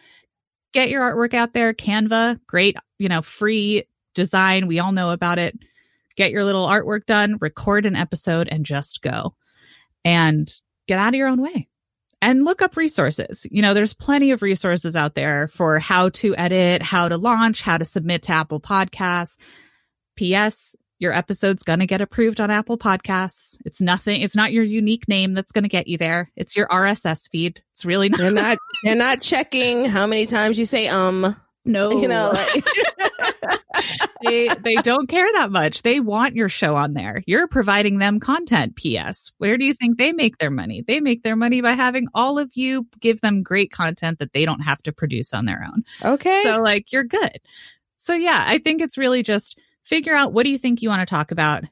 get 0.72 0.92
your 0.92 1.02
artwork 1.02 1.34
out 1.34 1.54
there. 1.54 1.74
Canva, 1.74 2.42
great, 2.46 2.78
you 3.00 3.10
know, 3.10 3.24
free 3.24 3.86
design. 4.14 4.68
We 4.68 4.78
all 4.80 4.92
know 4.92 5.10
about 5.10 5.40
it 5.40 5.58
get 6.16 6.32
your 6.32 6.44
little 6.44 6.68
artwork 6.68 7.06
done, 7.06 7.38
record 7.40 7.86
an 7.86 7.96
episode, 7.96 8.48
and 8.50 8.66
just 8.66 9.02
go 9.02 9.36
and 10.04 10.52
get 10.88 11.00
out 11.00 11.10
of 11.10 11.18
your 11.18 11.28
own 11.28 11.42
way. 11.42 11.68
And 12.24 12.46
look 12.46 12.62
up 12.62 12.78
resources. 12.78 13.48
You 13.50 13.64
know, 13.64 13.74
there's 13.74 13.96
plenty 13.96 14.30
of 14.30 14.44
resources 14.44 14.96
out 14.96 15.16
there 15.16 15.48
for 15.48 15.80
how 15.80 16.10
to 16.10 16.36
edit, 16.36 16.84
how 16.84 17.10
to 17.10 17.18
launch, 17.18 17.64
how 17.64 17.80
to 17.80 17.86
submit 17.86 18.24
to 18.24 18.34
Apple 18.34 18.60
Podcasts. 18.60 19.40
P.S. 20.16 20.76
Your 21.00 21.14
episode's 21.14 21.64
going 21.64 21.80
to 21.80 21.88
get 21.88 22.00
approved 22.00 22.40
on 22.40 22.52
Apple 22.52 22.78
Podcasts. 22.78 23.58
It's 23.66 23.82
nothing. 23.82 24.22
It's 24.22 24.36
not 24.36 24.54
your 24.54 24.64
unique 24.64 25.08
name 25.08 25.34
that's 25.34 25.52
going 25.52 25.64
to 25.64 25.68
get 25.68 25.88
you 25.88 25.98
there. 25.98 26.32
It's 26.36 26.56
your 26.56 26.68
RSS 26.68 27.28
feed. 27.32 27.64
It's 27.72 27.86
really 27.86 28.10
not. 28.10 28.20
They're 28.20 28.32
not 28.32 28.58
they're 28.84 28.96
not 28.96 29.22
checking 29.22 29.86
how 29.86 30.06
many 30.06 30.28
times 30.28 30.60
you 30.60 30.66
say 30.66 30.88
um. 30.90 31.36
No, 31.64 31.92
You 31.92 32.08
know, 32.08 32.32
like 32.34 32.64
they 34.26 34.48
they 34.48 34.76
don't 34.76 35.08
care 35.08 35.28
that 35.34 35.52
much. 35.52 35.84
They 35.84 36.00
want 36.00 36.36
your 36.36 36.50
show 36.50 36.76
on 36.76 36.94
there. 36.94 37.24
You're 37.26 37.48
providing 37.48 37.98
them 37.98 38.20
content. 38.20 38.76
P.S. 38.76 39.32
Where 39.38 39.58
do 39.58 39.66
you 39.66 39.74
think 39.74 39.98
they 39.98 40.12
make 40.12 40.38
their 40.38 40.52
money? 40.52 40.84
They 40.88 41.00
make 41.00 41.24
their 41.24 41.36
money 41.36 41.62
by 41.62 41.74
having 41.74 42.08
all 42.14 42.40
of 42.40 42.52
you 42.56 42.88
give 43.00 43.22
them 43.22 43.44
great 43.44 43.72
content 43.72 44.20
that 44.20 44.34
they 44.34 44.46
don't 44.46 44.62
have 44.62 44.82
to 44.84 44.92
produce 44.92 45.34
on 45.34 45.46
their 45.46 45.64
own. 45.66 46.14
okay. 46.14 46.42
So 46.44 46.58
like 46.62 46.92
you're 46.92 47.04
good. 47.04 47.38
So 47.98 48.14
yeah, 48.16 48.44
I 48.48 48.58
think 48.58 48.82
it's 48.82 48.98
really 48.98 49.22
just 49.24 49.60
figure 49.84 50.16
out 50.16 50.34
what 50.34 50.46
do 50.46 50.52
you 50.52 50.58
think 50.58 50.82
you 50.82 50.90
want 50.90 51.08
to 51.08 51.14
talk 51.14 51.32
about. 51.32 51.64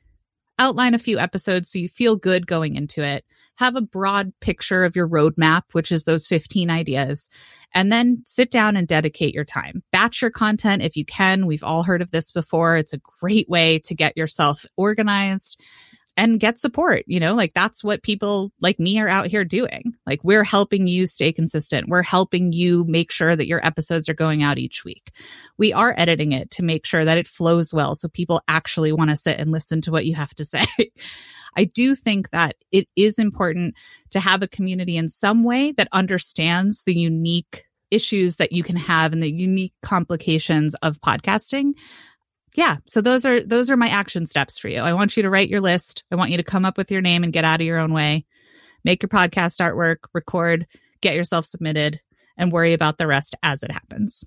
Outline 0.60 0.94
a 0.94 1.00
few 1.00 1.18
episodes 1.18 1.72
so 1.72 1.80
you 1.80 1.88
feel 1.88 2.16
good 2.16 2.46
going 2.46 2.76
into 2.76 3.02
it. 3.02 3.26
Have 3.56 3.76
a 3.76 3.82
broad 3.82 4.32
picture 4.40 4.84
of 4.86 4.96
your 4.96 5.08
roadmap, 5.08 5.64
which 5.72 5.92
is 5.92 6.04
those 6.04 6.28
15 6.28 6.70
ideas, 6.70 7.30
and 7.74 7.92
then 7.92 8.24
sit 8.26 8.52
down 8.52 8.76
and 8.76 8.88
dedicate 8.88 9.34
your 9.34 9.46
time. 9.46 9.84
Batch 9.92 10.22
your 10.22 10.32
content 10.32 10.82
if 10.82 10.96
you 10.96 11.06
can. 11.06 11.46
We've 11.46 11.64
all 11.64 11.84
heard 11.84 12.02
of 12.02 12.12
this 12.12 12.32
before. 12.32 12.78
It's 12.78 12.94
a 12.94 13.02
great 13.22 13.50
way 13.50 13.80
to 13.80 13.96
get 13.96 14.18
yourself 14.18 14.66
organized 14.78 15.62
and 16.20 16.38
get 16.38 16.58
support. 16.58 17.04
You 17.08 17.22
know, 17.22 17.34
like 17.34 17.54
that's 17.54 17.82
what 17.82 18.04
people 18.04 18.52
like 18.60 18.78
me 18.78 19.00
are 19.00 19.08
out 19.08 19.28
here 19.28 19.46
doing. 19.46 19.94
Like 20.06 20.22
we're 20.22 20.44
helping 20.44 20.86
you 20.86 21.08
stay 21.08 21.32
consistent. 21.32 21.88
We're 21.88 22.04
helping 22.04 22.52
you 22.52 22.84
make 22.84 23.10
sure 23.10 23.34
that 23.34 23.48
your 23.48 23.66
episodes 23.66 24.10
are 24.10 24.14
going 24.14 24.44
out 24.44 24.58
each 24.58 24.84
week. 24.84 25.12
We 25.58 25.72
are 25.72 25.96
editing 25.98 26.34
it 26.34 26.52
to 26.52 26.64
make 26.64 26.86
sure 26.86 27.06
that 27.06 27.18
it 27.18 27.26
flows 27.26 27.74
well 27.74 27.96
so 27.96 28.10
people 28.10 28.42
actually 28.50 28.92
want 28.92 29.12
to 29.12 29.16
sit 29.16 29.40
and 29.40 29.50
listen 29.50 29.80
to 29.84 29.92
what 29.92 30.06
you 30.06 30.16
have 30.16 30.36
to 30.36 30.46
say. 30.46 30.66
I 31.56 31.64
do 31.64 31.96
think 31.96 32.32
that 32.32 32.58
it 32.70 32.90
is 32.98 33.18
important 33.18 33.76
to 34.12 34.20
have 34.20 34.44
a 34.44 34.48
community 34.48 34.98
in 34.98 35.08
some 35.08 35.46
way 35.46 35.72
that 35.72 35.88
understands 35.94 36.84
the 36.84 36.94
unique 36.94 37.66
issues 37.92 38.36
that 38.36 38.52
you 38.52 38.62
can 38.62 38.76
have 38.76 39.14
and 39.14 39.24
the 39.24 39.32
unique 39.32 39.74
complications 39.82 40.76
of 40.76 41.00
podcasting. 41.00 41.72
Yeah, 42.56 42.78
so 42.86 43.02
those 43.02 43.26
are 43.26 43.42
those 43.42 43.70
are 43.70 43.78
my 43.78 43.90
action 43.90 44.26
steps 44.26 44.58
for 44.58 44.70
you. 44.70 44.82
I 44.82 44.94
want 44.94 45.16
you 45.16 45.24
to 45.24 45.30
write 45.30 45.50
your 45.50 45.62
list. 45.62 46.04
I 46.12 46.16
want 46.16 46.32
you 46.32 46.38
to 46.38 46.44
come 46.44 46.66
up 46.66 46.78
with 46.78 46.92
your 46.92 47.02
name 47.02 47.24
and 47.24 47.34
get 47.34 47.46
out 47.46 47.62
of 47.62 47.68
your 47.68 47.80
own 47.80 47.94
way. 47.94 48.26
Make 48.84 49.04
your 49.04 49.10
podcast 49.10 49.60
artwork, 49.60 49.98
record, 50.14 50.66
get 51.02 51.16
yourself 51.16 51.46
submitted 51.46 52.02
and 52.38 52.52
worry 52.52 52.74
about 52.74 52.98
the 52.98 53.08
rest 53.08 53.36
as 53.44 53.64
it 53.64 53.72
happens. 53.72 54.24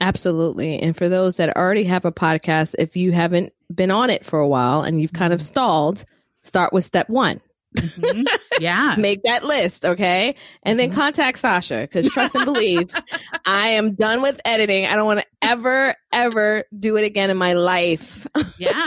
Absolutely. 0.00 0.80
And 0.80 0.96
for 0.96 1.08
those 1.08 1.36
that 1.36 1.56
already 1.56 1.84
have 1.84 2.04
a 2.04 2.12
podcast, 2.12 2.76
if 2.78 2.96
you 2.96 3.12
haven't 3.12 3.52
been 3.72 3.90
on 3.90 4.10
it 4.10 4.24
for 4.24 4.38
a 4.38 4.48
while 4.48 4.82
and 4.82 5.00
you've 5.00 5.12
kind 5.12 5.32
of 5.32 5.40
mm-hmm. 5.40 5.46
stalled, 5.46 6.04
start 6.42 6.72
with 6.72 6.84
step 6.84 7.10
one. 7.10 7.40
Mhm. 7.76 8.24
Yeah. 8.60 8.94
Make 8.98 9.22
that 9.24 9.44
list, 9.44 9.84
okay? 9.84 10.34
And 10.62 10.78
then 10.78 10.90
Mhm. 10.90 10.94
contact 10.94 11.38
Sasha 11.38 11.80
because 11.82 12.08
trust 12.08 12.34
and 12.34 12.44
believe, 12.44 12.88
I 13.46 13.68
am 13.68 13.94
done 13.94 14.22
with 14.22 14.40
editing. 14.44 14.86
I 14.86 14.94
don't 14.96 15.06
want 15.06 15.20
to 15.20 15.26
ever, 15.42 15.94
ever 16.12 16.64
do 16.78 16.96
it 16.96 17.04
again 17.04 17.30
in 17.30 17.36
my 17.36 17.54
life. 17.54 18.26
Yeah. 18.58 18.86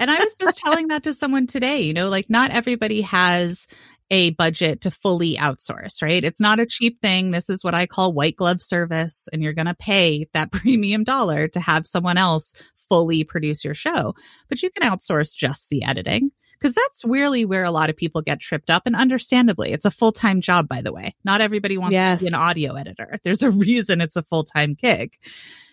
and 0.00 0.10
I 0.10 0.16
was 0.16 0.34
just 0.40 0.58
telling 0.58 0.88
that 0.88 1.04
to 1.04 1.12
someone 1.12 1.46
today, 1.46 1.82
you 1.82 1.92
know, 1.92 2.08
like 2.08 2.28
not 2.28 2.50
everybody 2.50 3.02
has 3.02 3.68
a 4.10 4.30
budget 4.30 4.82
to 4.82 4.90
fully 4.90 5.36
outsource, 5.36 6.02
right? 6.02 6.22
It's 6.24 6.40
not 6.40 6.58
a 6.60 6.66
cheap 6.66 7.00
thing. 7.00 7.30
This 7.30 7.48
is 7.48 7.62
what 7.62 7.74
I 7.74 7.86
call 7.86 8.12
white 8.12 8.36
glove 8.36 8.60
service. 8.60 9.28
And 9.32 9.42
you're 9.42 9.52
going 9.54 9.66
to 9.66 9.74
pay 9.74 10.26
that 10.34 10.50
premium 10.52 11.04
dollar 11.04 11.48
to 11.48 11.60
have 11.60 11.86
someone 11.86 12.16
else 12.18 12.54
fully 12.88 13.24
produce 13.24 13.64
your 13.64 13.74
show. 13.74 14.14
But 14.48 14.62
you 14.62 14.70
can 14.70 14.88
outsource 14.90 15.36
just 15.36 15.68
the 15.70 15.84
editing 15.84 16.30
because 16.64 16.76
that's 16.76 17.04
really 17.04 17.44
where 17.44 17.64
a 17.64 17.70
lot 17.70 17.90
of 17.90 17.96
people 17.96 18.22
get 18.22 18.40
tripped 18.40 18.70
up. 18.70 18.84
And 18.86 18.96
understandably, 18.96 19.74
it's 19.74 19.84
a 19.84 19.90
full 19.90 20.12
time 20.12 20.40
job, 20.40 20.66
by 20.66 20.80
the 20.80 20.94
way. 20.94 21.14
Not 21.22 21.42
everybody 21.42 21.76
wants 21.76 21.92
yes. 21.92 22.20
to 22.20 22.24
be 22.24 22.28
an 22.28 22.34
audio 22.34 22.72
editor. 22.74 23.18
There's 23.22 23.42
a 23.42 23.50
reason 23.50 24.00
it's 24.00 24.16
a 24.16 24.22
full 24.22 24.44
time 24.44 24.72
gig. 24.72 25.12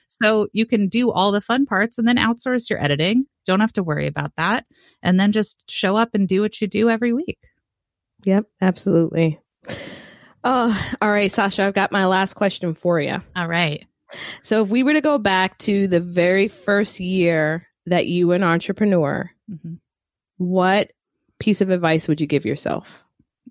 So 0.10 0.49
you 0.51 0.65
can 0.65 0.89
do 0.89 1.10
all 1.10 1.32
the 1.32 1.39
fun 1.39 1.65
parts 1.65 1.97
and 1.97 2.06
then 2.06 2.17
outsource 2.17 2.69
your 2.69 2.84
editing. 2.84 3.25
Don't 3.45 3.62
have 3.62 3.71
to 3.73 3.84
worry 3.84 4.06
about 4.06 4.36
that. 4.36 4.65
And 5.01 5.17
then 5.17 5.32
just 5.32 5.63
show 5.69 5.95
up 5.95 6.10
and 6.13 6.27
do 6.27 6.41
what 6.41 6.60
you 6.60 6.67
do 6.67 6.89
every 6.89 7.13
week. 7.13 7.39
Yep, 8.25 8.47
absolutely. 8.60 9.39
Oh, 10.43 10.95
all 11.01 11.10
right, 11.10 11.32
Sasha, 11.32 11.63
I've 11.63 11.73
got 11.73 11.93
my 11.93 12.06
last 12.06 12.34
question 12.34 12.73
for 12.73 12.99
you. 12.99 13.15
All 13.34 13.47
right. 13.47 13.88
So 14.41 14.62
if 14.62 14.67
we 14.67 14.84
were 14.84 14.93
to 14.93 15.01
go 15.01 15.17
back 15.17 15.58
to 15.60 15.88
the 15.88 16.01
very 16.01 16.49
first 16.49 16.99
year 16.99 17.65
that 17.86 18.08
you 18.08 18.27
were 18.27 18.36
an 18.36 18.43
entrepreneur, 18.43 19.32
mm-hmm. 19.49 19.75
What 20.41 20.91
piece 21.38 21.62
of 21.62 21.69
advice 21.69 22.08
would 22.08 22.19
you 22.19 22.25
give 22.25 22.45
yourself? 22.45 23.04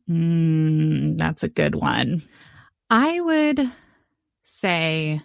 Mm, 0.08 1.16
that's 1.16 1.44
a 1.44 1.48
good 1.48 1.76
one. 1.76 2.22
I 2.90 3.20
would 3.20 3.70
say 4.42 5.22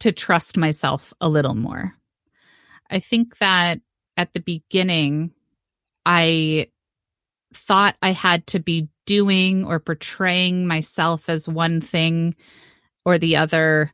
to 0.00 0.10
trust 0.10 0.56
myself 0.56 1.14
a 1.20 1.28
little 1.28 1.54
more. 1.54 1.94
I 2.90 2.98
think 2.98 3.38
that 3.38 3.80
at 4.16 4.32
the 4.32 4.40
beginning, 4.40 5.30
I 6.04 6.70
thought 7.54 7.96
I 8.02 8.10
had 8.10 8.48
to 8.48 8.58
be 8.58 8.88
doing 9.06 9.64
or 9.64 9.78
portraying 9.78 10.66
myself 10.66 11.28
as 11.28 11.48
one 11.48 11.80
thing 11.80 12.34
or 13.04 13.16
the 13.16 13.36
other 13.36 13.92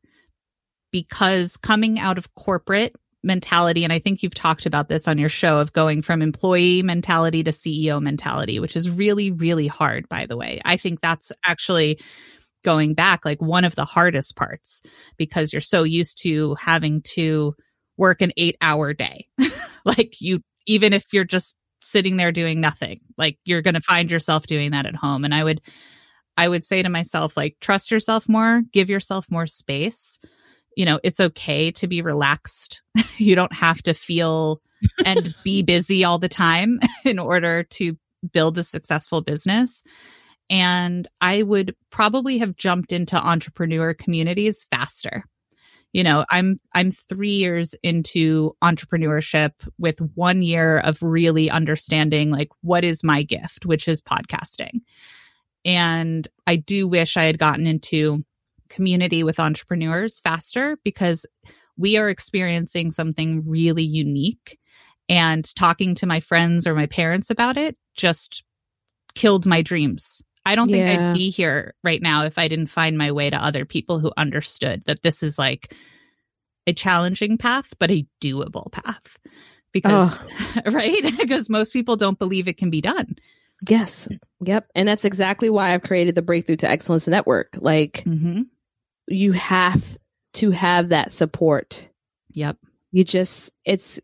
because 0.92 1.58
coming 1.58 1.98
out 1.98 2.16
of 2.16 2.34
corporate 2.34 2.96
mentality, 3.26 3.84
and 3.84 3.92
I 3.92 3.98
think 3.98 4.22
you've 4.22 4.34
talked 4.34 4.64
about 4.64 4.88
this 4.88 5.08
on 5.08 5.18
your 5.18 5.28
show 5.28 5.58
of 5.58 5.72
going 5.72 6.00
from 6.00 6.22
employee 6.22 6.82
mentality 6.82 7.42
to 7.42 7.50
CEO 7.50 8.00
mentality, 8.00 8.60
which 8.60 8.76
is 8.76 8.88
really, 8.88 9.32
really 9.32 9.66
hard, 9.66 10.08
by 10.08 10.26
the 10.26 10.36
way. 10.36 10.60
I 10.64 10.76
think 10.76 11.00
that's 11.00 11.32
actually 11.44 12.00
going 12.64 12.94
back 12.94 13.24
like 13.24 13.42
one 13.42 13.64
of 13.64 13.74
the 13.74 13.84
hardest 13.84 14.36
parts 14.36 14.82
because 15.16 15.52
you're 15.52 15.60
so 15.60 15.82
used 15.82 16.22
to 16.22 16.56
having 16.58 17.02
to 17.02 17.54
work 17.96 18.22
an 18.22 18.32
eight 18.36 18.56
hour 18.60 18.94
day. 18.94 19.26
like 19.84 20.20
you, 20.20 20.40
even 20.66 20.92
if 20.92 21.12
you're 21.12 21.24
just 21.24 21.56
sitting 21.80 22.16
there 22.16 22.32
doing 22.32 22.60
nothing, 22.60 22.98
like 23.18 23.38
you're 23.44 23.62
going 23.62 23.74
to 23.74 23.80
find 23.80 24.10
yourself 24.10 24.46
doing 24.46 24.70
that 24.70 24.86
at 24.86 24.96
home. 24.96 25.24
And 25.24 25.34
I 25.34 25.44
would, 25.44 25.60
I 26.36 26.48
would 26.48 26.64
say 26.64 26.82
to 26.82 26.88
myself, 26.88 27.36
like, 27.36 27.56
trust 27.60 27.90
yourself 27.90 28.28
more, 28.28 28.62
give 28.72 28.90
yourself 28.90 29.30
more 29.30 29.46
space. 29.46 30.18
You 30.76 30.84
know, 30.84 31.00
it's 31.02 31.20
okay 31.20 31.72
to 31.72 31.88
be 31.88 32.02
relaxed. 32.02 32.82
you 33.16 33.34
don't 33.34 33.52
have 33.52 33.82
to 33.84 33.94
feel 33.94 34.60
and 35.04 35.34
be 35.42 35.62
busy 35.64 36.04
all 36.04 36.18
the 36.18 36.28
time 36.28 36.78
in 37.04 37.18
order 37.18 37.64
to 37.64 37.96
build 38.32 38.58
a 38.58 38.62
successful 38.62 39.20
business 39.20 39.82
and 40.48 41.06
I 41.20 41.42
would 41.42 41.74
probably 41.90 42.38
have 42.38 42.56
jumped 42.56 42.92
into 42.92 43.16
entrepreneur 43.16 43.94
communities 43.94 44.66
faster. 44.70 45.24
You 45.92 46.04
know, 46.04 46.24
I'm 46.30 46.60
I'm 46.74 46.90
3 46.90 47.30
years 47.30 47.74
into 47.82 48.54
entrepreneurship 48.62 49.52
with 49.78 49.98
1 50.14 50.42
year 50.42 50.78
of 50.78 51.02
really 51.02 51.50
understanding 51.50 52.30
like 52.30 52.50
what 52.60 52.84
is 52.84 53.02
my 53.02 53.22
gift, 53.22 53.64
which 53.64 53.88
is 53.88 54.02
podcasting. 54.02 54.80
And 55.64 56.26
I 56.46 56.56
do 56.56 56.86
wish 56.86 57.16
I 57.16 57.24
had 57.24 57.38
gotten 57.38 57.66
into 57.66 58.24
community 58.68 59.22
with 59.22 59.40
entrepreneurs 59.40 60.20
faster 60.20 60.78
because 60.84 61.26
we 61.76 61.96
are 61.96 62.08
experiencing 62.08 62.90
something 62.90 63.48
really 63.48 63.84
unique 63.84 64.58
and 65.08 65.44
talking 65.54 65.94
to 65.96 66.06
my 66.06 66.20
friends 66.20 66.66
or 66.66 66.74
my 66.74 66.86
parents 66.86 67.30
about 67.30 67.56
it 67.56 67.76
just 67.94 68.44
killed 69.14 69.46
my 69.46 69.62
dreams 69.62 70.22
I 70.46 70.54
don't 70.54 70.68
think 70.68 70.86
yeah. 70.86 71.10
I'd 71.10 71.14
be 71.14 71.30
here 71.30 71.74
right 71.82 72.00
now 72.00 72.22
if 72.22 72.38
I 72.38 72.46
didn't 72.46 72.68
find 72.68 72.96
my 72.96 73.10
way 73.10 73.28
to 73.28 73.36
other 73.36 73.64
people 73.64 73.98
who 73.98 74.12
understood 74.16 74.84
that 74.86 75.02
this 75.02 75.24
is 75.24 75.40
like 75.40 75.74
a 76.68 76.72
challenging 76.72 77.36
path, 77.36 77.74
but 77.80 77.90
a 77.90 78.06
doable 78.22 78.70
path. 78.70 79.18
Because, 79.72 80.22
oh. 80.22 80.60
right? 80.70 81.02
because 81.18 81.50
most 81.50 81.72
people 81.72 81.96
don't 81.96 82.18
believe 82.18 82.46
it 82.46 82.58
can 82.58 82.70
be 82.70 82.80
done. 82.80 83.16
Yes. 83.68 84.08
Yep. 84.40 84.68
And 84.76 84.86
that's 84.88 85.04
exactly 85.04 85.50
why 85.50 85.74
I've 85.74 85.82
created 85.82 86.14
the 86.14 86.22
Breakthrough 86.22 86.56
to 86.56 86.70
Excellence 86.70 87.08
Network. 87.08 87.56
Like, 87.56 88.04
mm-hmm. 88.06 88.42
You 89.08 89.32
have 89.32 89.96
to 90.34 90.50
have 90.50 90.90
that 90.90 91.12
support. 91.12 91.88
Yep. 92.34 92.58
You 92.92 93.04
just, 93.04 93.52
it's, 93.64 94.00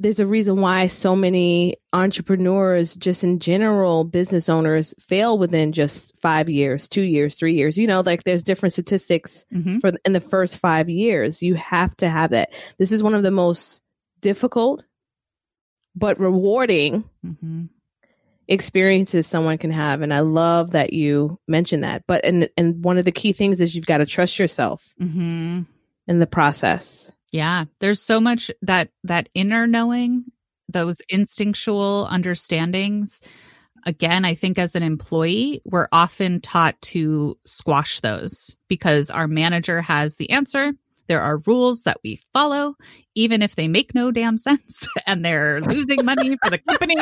there's 0.00 0.20
a 0.20 0.26
reason 0.26 0.60
why 0.60 0.86
so 0.86 1.16
many 1.16 1.74
entrepreneurs, 1.92 2.94
just 2.94 3.24
in 3.24 3.40
general, 3.40 4.04
business 4.04 4.48
owners 4.48 4.94
fail 5.00 5.36
within 5.36 5.72
just 5.72 6.16
five 6.20 6.48
years, 6.48 6.88
two 6.88 7.02
years, 7.02 7.36
three 7.36 7.54
years. 7.54 7.76
You 7.76 7.88
know, 7.88 8.00
like 8.00 8.22
there's 8.22 8.44
different 8.44 8.74
statistics 8.74 9.44
mm-hmm. 9.52 9.78
for 9.78 9.90
in 10.04 10.12
the 10.12 10.20
first 10.20 10.58
five 10.58 10.88
years. 10.88 11.42
You 11.42 11.54
have 11.54 11.96
to 11.96 12.08
have 12.08 12.30
that. 12.30 12.50
This 12.78 12.92
is 12.92 13.02
one 13.02 13.14
of 13.14 13.24
the 13.24 13.32
most 13.32 13.82
difficult, 14.20 14.84
but 15.96 16.20
rewarding 16.20 17.04
mm-hmm. 17.24 17.64
Experiences 18.48 19.26
someone 19.26 19.58
can 19.58 19.70
have. 19.70 20.00
And 20.00 20.12
I 20.12 20.20
love 20.20 20.72
that 20.72 20.92
you 20.92 21.38
mentioned 21.46 21.84
that. 21.84 22.04
But 22.06 22.24
and 22.24 22.48
and 22.56 22.82
one 22.82 22.98
of 22.98 23.04
the 23.04 23.12
key 23.12 23.32
things 23.32 23.60
is 23.60 23.74
you've 23.74 23.86
got 23.86 23.98
to 23.98 24.06
trust 24.06 24.38
yourself 24.38 24.94
mm-hmm. 25.00 25.62
in 26.06 26.18
the 26.18 26.26
process. 26.26 27.12
Yeah, 27.30 27.66
there's 27.80 28.02
so 28.02 28.20
much 28.20 28.50
that 28.62 28.88
that 29.04 29.28
inner 29.34 29.66
knowing, 29.66 30.24
those 30.68 31.02
instinctual 31.08 32.08
understandings. 32.10 33.20
Again, 33.86 34.24
I 34.24 34.34
think 34.34 34.58
as 34.58 34.74
an 34.74 34.82
employee, 34.82 35.62
we're 35.64 35.88
often 35.92 36.40
taught 36.40 36.80
to 36.82 37.38
squash 37.44 38.00
those 38.00 38.56
because 38.68 39.10
our 39.10 39.28
manager 39.28 39.80
has 39.80 40.16
the 40.16 40.30
answer 40.30 40.72
there 41.08 41.22
are 41.22 41.40
rules 41.46 41.82
that 41.82 41.98
we 42.04 42.20
follow, 42.32 42.74
even 43.14 43.42
if 43.42 43.56
they 43.56 43.66
make 43.66 43.94
no 43.94 44.12
damn 44.12 44.38
sense 44.38 44.86
and 45.06 45.24
they're 45.24 45.60
losing 45.60 46.04
money 46.04 46.36
for 46.44 46.50
the 46.50 46.58
company. 46.58 46.96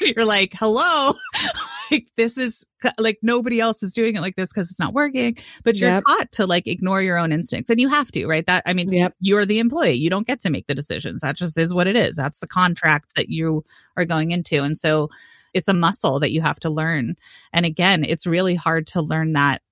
You're 0.00 0.24
like, 0.24 0.54
hello, 0.54 1.12
like 1.90 2.08
this 2.16 2.38
is 2.38 2.66
like 2.98 3.18
nobody 3.22 3.60
else 3.60 3.82
is 3.82 3.94
doing 3.94 4.16
it 4.16 4.20
like 4.20 4.36
this 4.36 4.52
because 4.52 4.70
it's 4.70 4.80
not 4.80 4.94
working. 4.94 5.36
But 5.64 5.76
you're 5.76 5.90
yep. 5.90 6.04
taught 6.06 6.32
to 6.32 6.46
like 6.46 6.66
ignore 6.66 7.02
your 7.02 7.18
own 7.18 7.32
instincts 7.32 7.70
and 7.70 7.80
you 7.80 7.88
have 7.88 8.10
to, 8.12 8.26
right? 8.26 8.46
That, 8.46 8.62
I 8.66 8.74
mean, 8.74 8.90
yep. 8.90 9.14
you're 9.20 9.46
the 9.46 9.58
employee. 9.58 9.94
You 9.94 10.10
don't 10.10 10.26
get 10.26 10.40
to 10.40 10.50
make 10.50 10.66
the 10.66 10.74
decisions. 10.74 11.20
That 11.20 11.36
just 11.36 11.58
is 11.58 11.74
what 11.74 11.86
it 11.86 11.96
is. 11.96 12.16
That's 12.16 12.40
the 12.40 12.48
contract 12.48 13.14
that 13.16 13.28
you 13.28 13.64
are 13.96 14.04
going 14.04 14.30
into. 14.30 14.62
And 14.62 14.76
so, 14.76 15.08
it's 15.54 15.68
a 15.68 15.74
muscle 15.74 16.18
that 16.18 16.32
you 16.32 16.42
have 16.42 16.58
to 16.60 16.68
learn. 16.68 17.14
And 17.52 17.64
again, 17.64 18.04
it's 18.04 18.26
really 18.26 18.56
hard 18.56 18.88
to 18.88 19.00
learn 19.00 19.34
that 19.34 19.62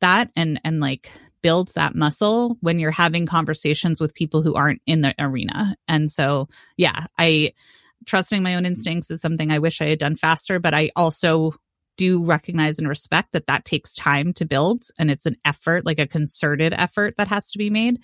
that 0.00 0.30
and 0.36 0.60
and 0.64 0.80
like 0.80 1.10
build 1.42 1.72
that 1.74 1.94
muscle 1.94 2.56
when 2.60 2.78
you're 2.78 2.90
having 2.90 3.26
conversations 3.26 4.00
with 4.00 4.14
people 4.14 4.42
who 4.42 4.54
aren't 4.54 4.82
in 4.86 5.00
the 5.00 5.14
arena. 5.18 5.76
And 5.88 6.08
so, 6.08 6.48
yeah, 6.76 7.06
I 7.18 7.52
trusting 8.06 8.42
my 8.42 8.54
own 8.54 8.66
instincts 8.66 9.10
is 9.10 9.20
something 9.20 9.50
I 9.50 9.58
wish 9.58 9.80
I 9.80 9.86
had 9.86 9.98
done 9.98 10.16
faster, 10.16 10.58
but 10.58 10.74
I 10.74 10.90
also 10.96 11.54
do 11.96 12.24
recognize 12.24 12.78
and 12.78 12.88
respect 12.88 13.32
that 13.32 13.46
that 13.48 13.64
takes 13.64 13.94
time 13.94 14.32
to 14.32 14.46
build 14.46 14.84
and 14.98 15.10
it's 15.10 15.26
an 15.26 15.36
effort, 15.44 15.84
like 15.84 15.98
a 15.98 16.06
concerted 16.06 16.72
effort 16.72 17.14
that 17.18 17.28
has 17.28 17.50
to 17.50 17.58
be 17.58 17.68
made. 17.68 18.02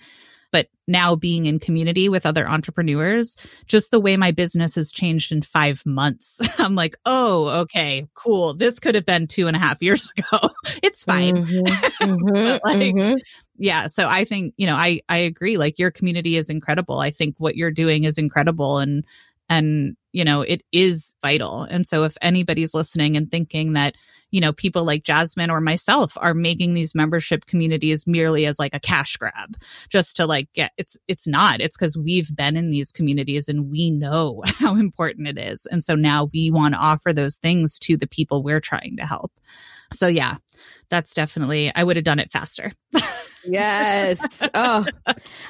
But 0.51 0.67
now 0.87 1.15
being 1.15 1.45
in 1.45 1.59
community 1.59 2.07
with 2.07 2.25
other 2.25 2.47
entrepreneurs, 2.47 3.35
just 3.65 3.91
the 3.91 3.99
way 3.99 4.15
my 4.15 4.31
business 4.31 4.75
has 4.75 4.91
changed 4.91 5.31
in 5.31 5.41
five 5.41 5.85
months, 5.85 6.39
I'm 6.59 6.75
like, 6.75 6.95
oh, 7.05 7.61
okay, 7.61 8.07
cool. 8.13 8.53
This 8.53 8.79
could 8.79 8.95
have 8.95 9.05
been 9.05 9.27
two 9.27 9.47
and 9.47 9.55
a 9.55 9.59
half 9.59 9.81
years 9.81 10.11
ago. 10.17 10.49
it's 10.81 11.03
fine. 11.03 11.35
Mm-hmm, 11.35 12.05
mm-hmm, 12.11 12.67
like, 12.67 12.95
mm-hmm. 12.95 13.15
yeah. 13.57 13.87
So 13.87 14.07
I 14.07 14.25
think, 14.25 14.53
you 14.57 14.67
know, 14.67 14.75
I, 14.75 15.01
I 15.09 15.19
agree. 15.19 15.57
Like 15.57 15.79
your 15.79 15.91
community 15.91 16.37
is 16.37 16.49
incredible. 16.49 16.99
I 16.99 17.11
think 17.11 17.35
what 17.37 17.55
you're 17.55 17.71
doing 17.71 18.03
is 18.05 18.17
incredible. 18.17 18.79
And, 18.79 19.05
and, 19.49 19.95
you 20.17 20.25
know, 20.25 20.41
it 20.41 20.63
is 20.71 21.13
vital. 21.21 21.61
And 21.61 21.85
so 21.85 22.03
if 22.03 22.17
anybody's 22.23 22.73
listening 22.73 23.17
and 23.17 23.29
thinking 23.29 23.73
that, 23.73 23.93
you 24.31 24.41
know, 24.41 24.51
people 24.51 24.83
like 24.83 25.03
Jasmine 25.03 25.51
or 25.51 25.61
myself 25.61 26.17
are 26.17 26.33
making 26.33 26.73
these 26.73 26.95
membership 26.95 27.45
communities 27.45 28.07
merely 28.07 28.47
as 28.47 28.57
like 28.57 28.73
a 28.73 28.79
cash 28.79 29.15
grab 29.17 29.55
just 29.89 30.15
to 30.17 30.25
like 30.25 30.51
get 30.53 30.71
it's 30.75 30.97
it's 31.07 31.27
not. 31.27 31.61
It's 31.61 31.77
because 31.77 31.95
we've 31.95 32.35
been 32.35 32.57
in 32.57 32.71
these 32.71 32.91
communities 32.91 33.47
and 33.47 33.69
we 33.69 33.91
know 33.91 34.41
how 34.57 34.75
important 34.75 35.27
it 35.27 35.37
is. 35.37 35.67
And 35.67 35.83
so 35.83 35.93
now 35.93 36.31
we 36.33 36.49
want 36.49 36.73
to 36.73 36.79
offer 36.79 37.13
those 37.13 37.37
things 37.37 37.77
to 37.81 37.95
the 37.95 38.07
people 38.07 38.41
we're 38.41 38.59
trying 38.59 38.97
to 38.97 39.05
help. 39.05 39.31
So 39.93 40.07
yeah, 40.07 40.37
that's 40.89 41.13
definitely 41.13 41.71
I 41.75 41.83
would 41.83 41.95
have 41.95 42.05
done 42.05 42.19
it 42.19 42.31
faster. 42.31 42.71
yes. 43.45 44.49
Oh. 44.55 44.83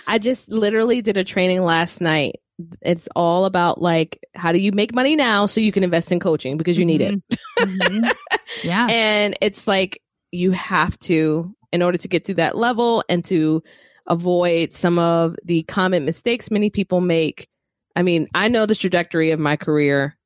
I 0.09 0.19
just 0.19 0.51
literally 0.51 1.01
did 1.01 1.15
a 1.15 1.23
training 1.23 1.63
last 1.63 2.01
night 2.01 2.41
it's 2.81 3.07
all 3.15 3.45
about 3.45 3.81
like 3.81 4.19
how 4.35 4.51
do 4.51 4.57
you 4.59 4.71
make 4.71 4.93
money 4.93 5.15
now 5.15 5.45
so 5.45 5.61
you 5.61 5.71
can 5.71 5.83
invest 5.83 6.11
in 6.11 6.19
coaching 6.19 6.57
because 6.57 6.77
you 6.77 6.85
need 6.85 7.01
it. 7.01 7.21
Mhm. 7.59 7.77
Mhm. 7.79 8.11
Yeah. 8.63 8.87
and 8.89 9.35
it's 9.41 9.67
like 9.67 10.01
you 10.31 10.51
have 10.51 10.97
to 11.01 11.53
in 11.71 11.81
order 11.83 11.97
to 11.99 12.07
get 12.07 12.25
to 12.25 12.33
that 12.35 12.57
level 12.57 13.03
and 13.09 13.23
to 13.25 13.61
avoid 14.07 14.73
some 14.73 14.97
of 14.97 15.35
the 15.43 15.63
common 15.63 16.05
mistakes 16.05 16.49
many 16.49 16.69
people 16.69 16.99
make. 17.01 17.47
I 17.95 18.03
mean, 18.03 18.27
I 18.33 18.47
know 18.47 18.65
the 18.65 18.73
trajectory 18.75 19.31
of 19.31 19.39
my 19.39 19.57
career 19.57 20.17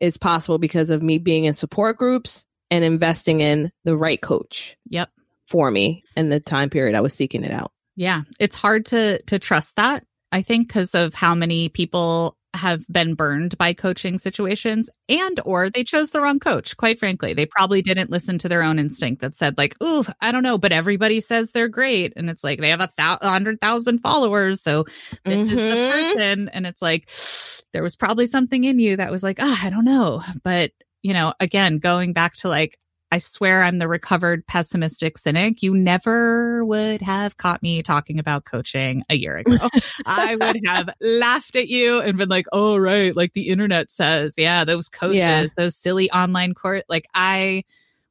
is 0.00 0.16
possible 0.18 0.58
because 0.58 0.90
of 0.90 1.02
me 1.02 1.18
being 1.18 1.44
in 1.46 1.54
support 1.54 1.96
groups 1.98 2.46
and 2.70 2.84
investing 2.84 3.40
in 3.40 3.70
the 3.84 3.96
right 3.96 4.20
coach 4.20 4.76
Yep. 4.88 5.10
for 5.46 5.70
me 5.70 6.04
in 6.16 6.28
the 6.28 6.40
time 6.40 6.70
period 6.70 6.94
I 6.96 7.00
was 7.00 7.12
seeking 7.14 7.44
it 7.44 7.50
out. 7.52 7.72
Yeah. 7.96 8.22
It's 8.38 8.56
hard 8.56 8.86
to 8.86 9.18
to 9.26 9.38
trust 9.38 9.76
that, 9.76 10.04
I 10.36 10.42
think, 10.42 10.68
because 10.68 10.94
of 10.94 11.14
how 11.14 11.34
many 11.34 11.70
people 11.70 12.36
have 12.54 12.86
been 12.88 13.14
burned 13.14 13.56
by 13.58 13.72
coaching 13.74 14.16
situations 14.18 14.88
and 15.10 15.40
or 15.44 15.68
they 15.68 15.84
chose 15.84 16.10
the 16.10 16.20
wrong 16.22 16.38
coach 16.38 16.76
quite 16.76 16.98
frankly. 16.98 17.34
They 17.34 17.44
probably 17.46 17.82
didn't 17.82 18.10
listen 18.10 18.38
to 18.38 18.48
their 18.48 18.62
own 18.62 18.78
instinct 18.78 19.20
that 19.20 19.34
said 19.34 19.58
like 19.58 19.74
ooh 19.82 20.04
i 20.22 20.32
don't 20.32 20.42
know 20.42 20.56
but 20.56 20.72
everybody 20.72 21.20
says 21.20 21.52
they're 21.52 21.68
great. 21.68 22.14
And 22.16 22.30
it's 22.30 22.42
like 22.42 22.58
they 22.60 22.70
have 22.70 22.80
a 22.80 23.28
hundred 23.28 23.60
thousand 23.60 23.98
followers 23.98 24.62
so 24.62 24.84
this 25.24 25.40
is 25.40 25.48
the 25.50 25.54
Mhm. 25.56 25.90
person. 26.14 26.48
And 26.48 26.66
it's 26.66 26.80
like 26.80 27.10
there 27.74 27.82
was 27.82 27.96
probably 27.96 28.26
something 28.26 28.64
in 28.64 28.78
you 28.78 28.96
that 28.96 29.10
was 29.10 29.22
like 29.22 29.38
ah 29.40 29.60
i 29.62 29.68
don't 29.70 29.84
know. 29.84 30.22
But 30.42 30.70
you 31.02 31.12
know 31.12 31.34
again 31.40 31.76
going 31.78 32.14
back 32.14 32.32
to 32.40 32.48
like 32.48 32.78
i 33.12 33.18
swear 33.18 33.62
i'm 33.62 33.78
the 33.78 33.88
recovered 33.88 34.46
pessimistic 34.46 35.18
cynic. 35.18 35.62
You 35.62 35.76
never 35.76 36.64
would 36.64 37.02
have 37.02 37.36
caught 37.36 37.62
me 37.62 37.82
talking 37.82 38.18
about 38.18 38.44
coaching 38.44 39.02
a 39.08 39.16
year 39.16 39.36
ago. 39.36 39.56
I 40.06 40.36
would 40.36 40.60
have 40.66 40.90
laughed 41.00 41.56
at 41.56 41.68
you 41.68 42.00
and 42.00 42.18
been 42.18 42.28
like 42.28 42.46
oh 42.52 42.76
right. 42.76 43.14
Like 43.14 43.32
the 43.32 43.48
internet 43.48 43.90
says 43.90 44.34
yeah 44.38 44.64
those 44.64 44.88
coaches 44.88 45.16
Yeah. 45.18 45.46
those 45.56 45.80
silly 45.80 46.10
online 46.10 46.54
court 46.54 46.84
like 46.88 47.06
i 47.14 47.64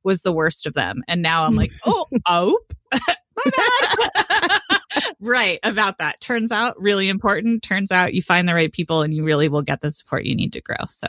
was 0.04 0.22
the 0.22 0.34
worst 0.34 0.66
of 0.66 0.74
them. 0.74 1.04
And 1.08 1.22
now 1.22 1.46
i'm 1.46 1.56
like 1.56 1.72
oh 1.86 2.06
oh 2.28 2.60
right 5.20 5.60
about 5.64 5.98
that. 6.00 6.22
Turns 6.22 6.52
out 6.52 6.80
really 6.80 7.10
important. 7.10 7.64
Turns 7.64 7.91
out 7.91 8.14
you 8.14 8.22
find 8.22 8.48
the 8.48 8.54
right 8.54 8.72
people 8.72 9.02
and 9.02 9.14
you 9.14 9.24
really 9.24 9.50
will 9.50 9.62
get 9.62 9.82
the 9.82 9.91
support 9.91 10.26
you 10.26 10.36
need 10.36 10.54
to 10.54 10.62
grow. 10.62 10.86
So 10.88 11.08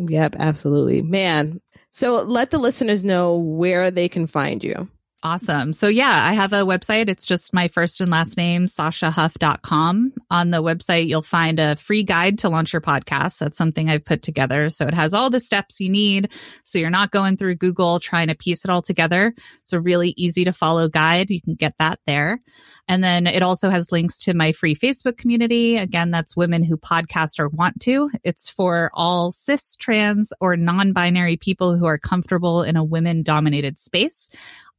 Yep, 0.00 0.36
absolutely. 0.38 1.02
Man. 1.02 1.60
So 1.90 2.22
let 2.22 2.50
the 2.50 2.58
listeners 2.58 3.04
know 3.04 3.36
where 3.36 3.90
they 3.90 4.08
can 4.08 4.26
find 4.26 4.62
you. 4.62 4.88
Awesome. 5.20 5.72
So 5.72 5.88
yeah, 5.88 6.12
I 6.12 6.34
have 6.34 6.52
a 6.52 6.62
website. 6.62 7.08
It's 7.08 7.26
just 7.26 7.52
my 7.52 7.66
first 7.66 8.00
and 8.00 8.08
last 8.08 8.36
name, 8.36 8.66
sashahuff.com. 8.66 10.12
On 10.30 10.50
the 10.50 10.62
website, 10.62 11.08
you'll 11.08 11.22
find 11.22 11.58
a 11.58 11.74
free 11.74 12.04
guide 12.04 12.38
to 12.40 12.48
launch 12.48 12.72
your 12.72 12.80
podcast. 12.80 13.38
That's 13.38 13.58
something 13.58 13.90
I've 13.90 14.04
put 14.04 14.22
together. 14.22 14.68
So 14.70 14.86
it 14.86 14.94
has 14.94 15.14
all 15.14 15.28
the 15.28 15.40
steps 15.40 15.80
you 15.80 15.90
need. 15.90 16.32
So 16.62 16.78
you're 16.78 16.90
not 16.90 17.10
going 17.10 17.36
through 17.36 17.56
Google 17.56 17.98
trying 17.98 18.28
to 18.28 18.36
piece 18.36 18.64
it 18.64 18.70
all 18.70 18.80
together. 18.80 19.34
It's 19.62 19.72
a 19.72 19.80
really 19.80 20.14
easy 20.16 20.44
to 20.44 20.52
follow 20.52 20.88
guide. 20.88 21.30
You 21.30 21.42
can 21.42 21.56
get 21.56 21.74
that 21.80 21.98
there. 22.06 22.38
And 22.86 23.04
then 23.04 23.26
it 23.26 23.42
also 23.42 23.68
has 23.68 23.92
links 23.92 24.20
to 24.20 24.34
my 24.34 24.52
free 24.52 24.74
Facebook 24.74 25.18
community. 25.18 25.76
Again, 25.76 26.10
that's 26.10 26.36
women 26.36 26.62
who 26.62 26.78
podcast 26.78 27.38
or 27.38 27.48
want 27.48 27.80
to. 27.82 28.10
It's 28.24 28.48
for 28.48 28.90
all 28.94 29.30
cis, 29.30 29.76
trans, 29.76 30.32
or 30.40 30.56
non 30.56 30.92
binary 30.94 31.36
people 31.36 31.76
who 31.76 31.84
are 31.84 31.98
comfortable 31.98 32.62
in 32.62 32.76
a 32.76 32.84
women 32.84 33.22
dominated 33.22 33.78
space. 33.78 34.30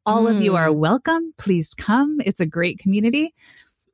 All 0.09 0.27
of 0.27 0.41
you 0.41 0.53
Mm. 0.53 0.57
are 0.59 0.71
welcome. 0.73 1.33
Please 1.37 1.73
come. 1.75 2.17
It's 2.25 2.39
a 2.39 2.45
great 2.45 2.79
community. 2.79 3.33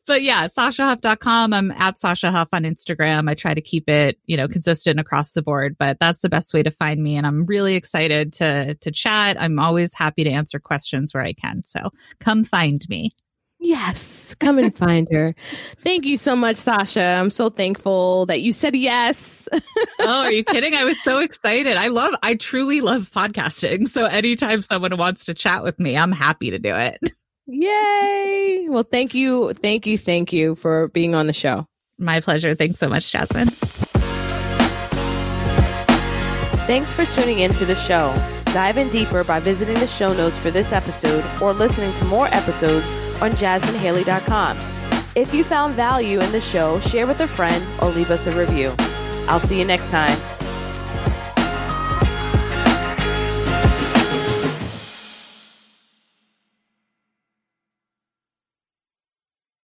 But 0.08 0.22
yeah, 0.22 0.46
sashahuff.com. 0.46 1.52
I'm 1.52 1.72
at 1.72 1.98
Sasha 1.98 2.30
Huff 2.30 2.50
on 2.54 2.62
Instagram. 2.64 3.28
I 3.28 3.34
try 3.34 3.56
to 3.56 3.62
keep 3.62 3.90
it, 3.90 4.20
you 4.28 4.38
know, 4.38 4.48
consistent 4.48 5.00
across 5.00 5.34
the 5.34 5.42
board, 5.42 5.76
but 5.80 5.98
that's 6.00 6.22
the 6.22 6.30
best 6.30 6.54
way 6.54 6.62
to 6.62 6.70
find 6.70 7.02
me. 7.02 7.16
And 7.18 7.26
I'm 7.26 7.44
really 7.46 7.74
excited 7.76 8.34
to, 8.34 8.76
to 8.76 8.92
chat. 8.92 9.42
I'm 9.42 9.58
always 9.58 9.96
happy 9.96 10.24
to 10.26 10.30
answer 10.30 10.60
questions 10.60 11.12
where 11.14 11.24
I 11.24 11.34
can. 11.34 11.64
So 11.66 11.90
come 12.20 12.44
find 12.44 12.88
me. 12.88 13.10
Yes, 13.66 14.36
come 14.36 14.60
and 14.60 14.76
find 14.76 15.08
her. 15.12 15.34
Thank 15.80 16.06
you 16.06 16.18
so 16.18 16.36
much, 16.36 16.58
Sasha. 16.58 17.04
I'm 17.04 17.32
so 17.32 17.50
thankful 17.50 18.28
that 18.28 18.42
you 18.42 18.52
said 18.52 18.76
yes. 18.76 19.50
Oh, 20.08 20.26
are 20.26 20.32
you 20.32 20.44
kidding? 20.44 20.76
I 20.76 20.86
was 20.86 21.02
so 21.02 21.20
excited. 21.20 21.78
I 21.78 21.88
love, 21.88 22.14
I 22.22 22.36
truly 22.36 22.82
love 22.82 23.10
podcasting. 23.10 23.88
So 23.88 24.06
anytime 24.06 24.62
someone 24.62 24.96
wants 24.98 25.26
to 25.26 25.34
chat 25.34 25.64
with 25.64 25.80
me, 25.80 25.98
I'm 25.98 26.12
happy 26.12 26.52
to 26.52 26.60
do 26.60 26.76
it. 26.76 27.00
Yay. 27.48 28.68
Well, 28.70 28.84
thank 28.84 29.16
you. 29.16 29.54
Thank 29.54 29.88
you. 29.88 29.98
Thank 29.98 30.32
you 30.32 30.54
for 30.54 30.90
being 30.90 31.16
on 31.16 31.26
the 31.26 31.34
show. 31.34 31.66
My 31.98 32.20
pleasure. 32.20 32.54
Thanks 32.54 32.78
so 32.78 32.88
much, 32.88 33.12
Jasmine. 33.12 33.48
Thanks 36.68 36.94
for 36.94 37.06
tuning 37.06 37.40
in 37.40 37.52
to 37.54 37.66
the 37.66 37.76
show. 37.76 38.14
Dive 38.56 38.78
in 38.78 38.88
deeper 38.88 39.26
by 39.26 39.42
visiting 39.42 39.74
the 39.80 39.86
show 39.86 40.14
notes 40.14 40.38
for 40.38 40.50
this 40.50 40.72
episode 40.72 41.26
or 41.42 41.54
listening 41.54 41.94
to 41.96 42.06
more 42.06 42.34
episodes 42.34 42.86
on 43.22 43.32
jasminehaley.com. 43.32 44.58
If 45.14 45.34
you 45.34 45.44
found 45.44 45.74
value 45.76 46.22
in 46.22 46.32
the 46.32 46.40
show, 46.40 46.80
share 46.80 47.06
with 47.06 47.20
a 47.20 47.28
friend 47.28 47.66
or 47.82 47.90
leave 47.90 48.12
us 48.12 48.28
a 48.28 48.32
review. 48.32 48.74
I'll 49.28 49.42
see 49.42 49.60
you 49.60 49.66
next 49.66 49.90
time. 49.90 50.18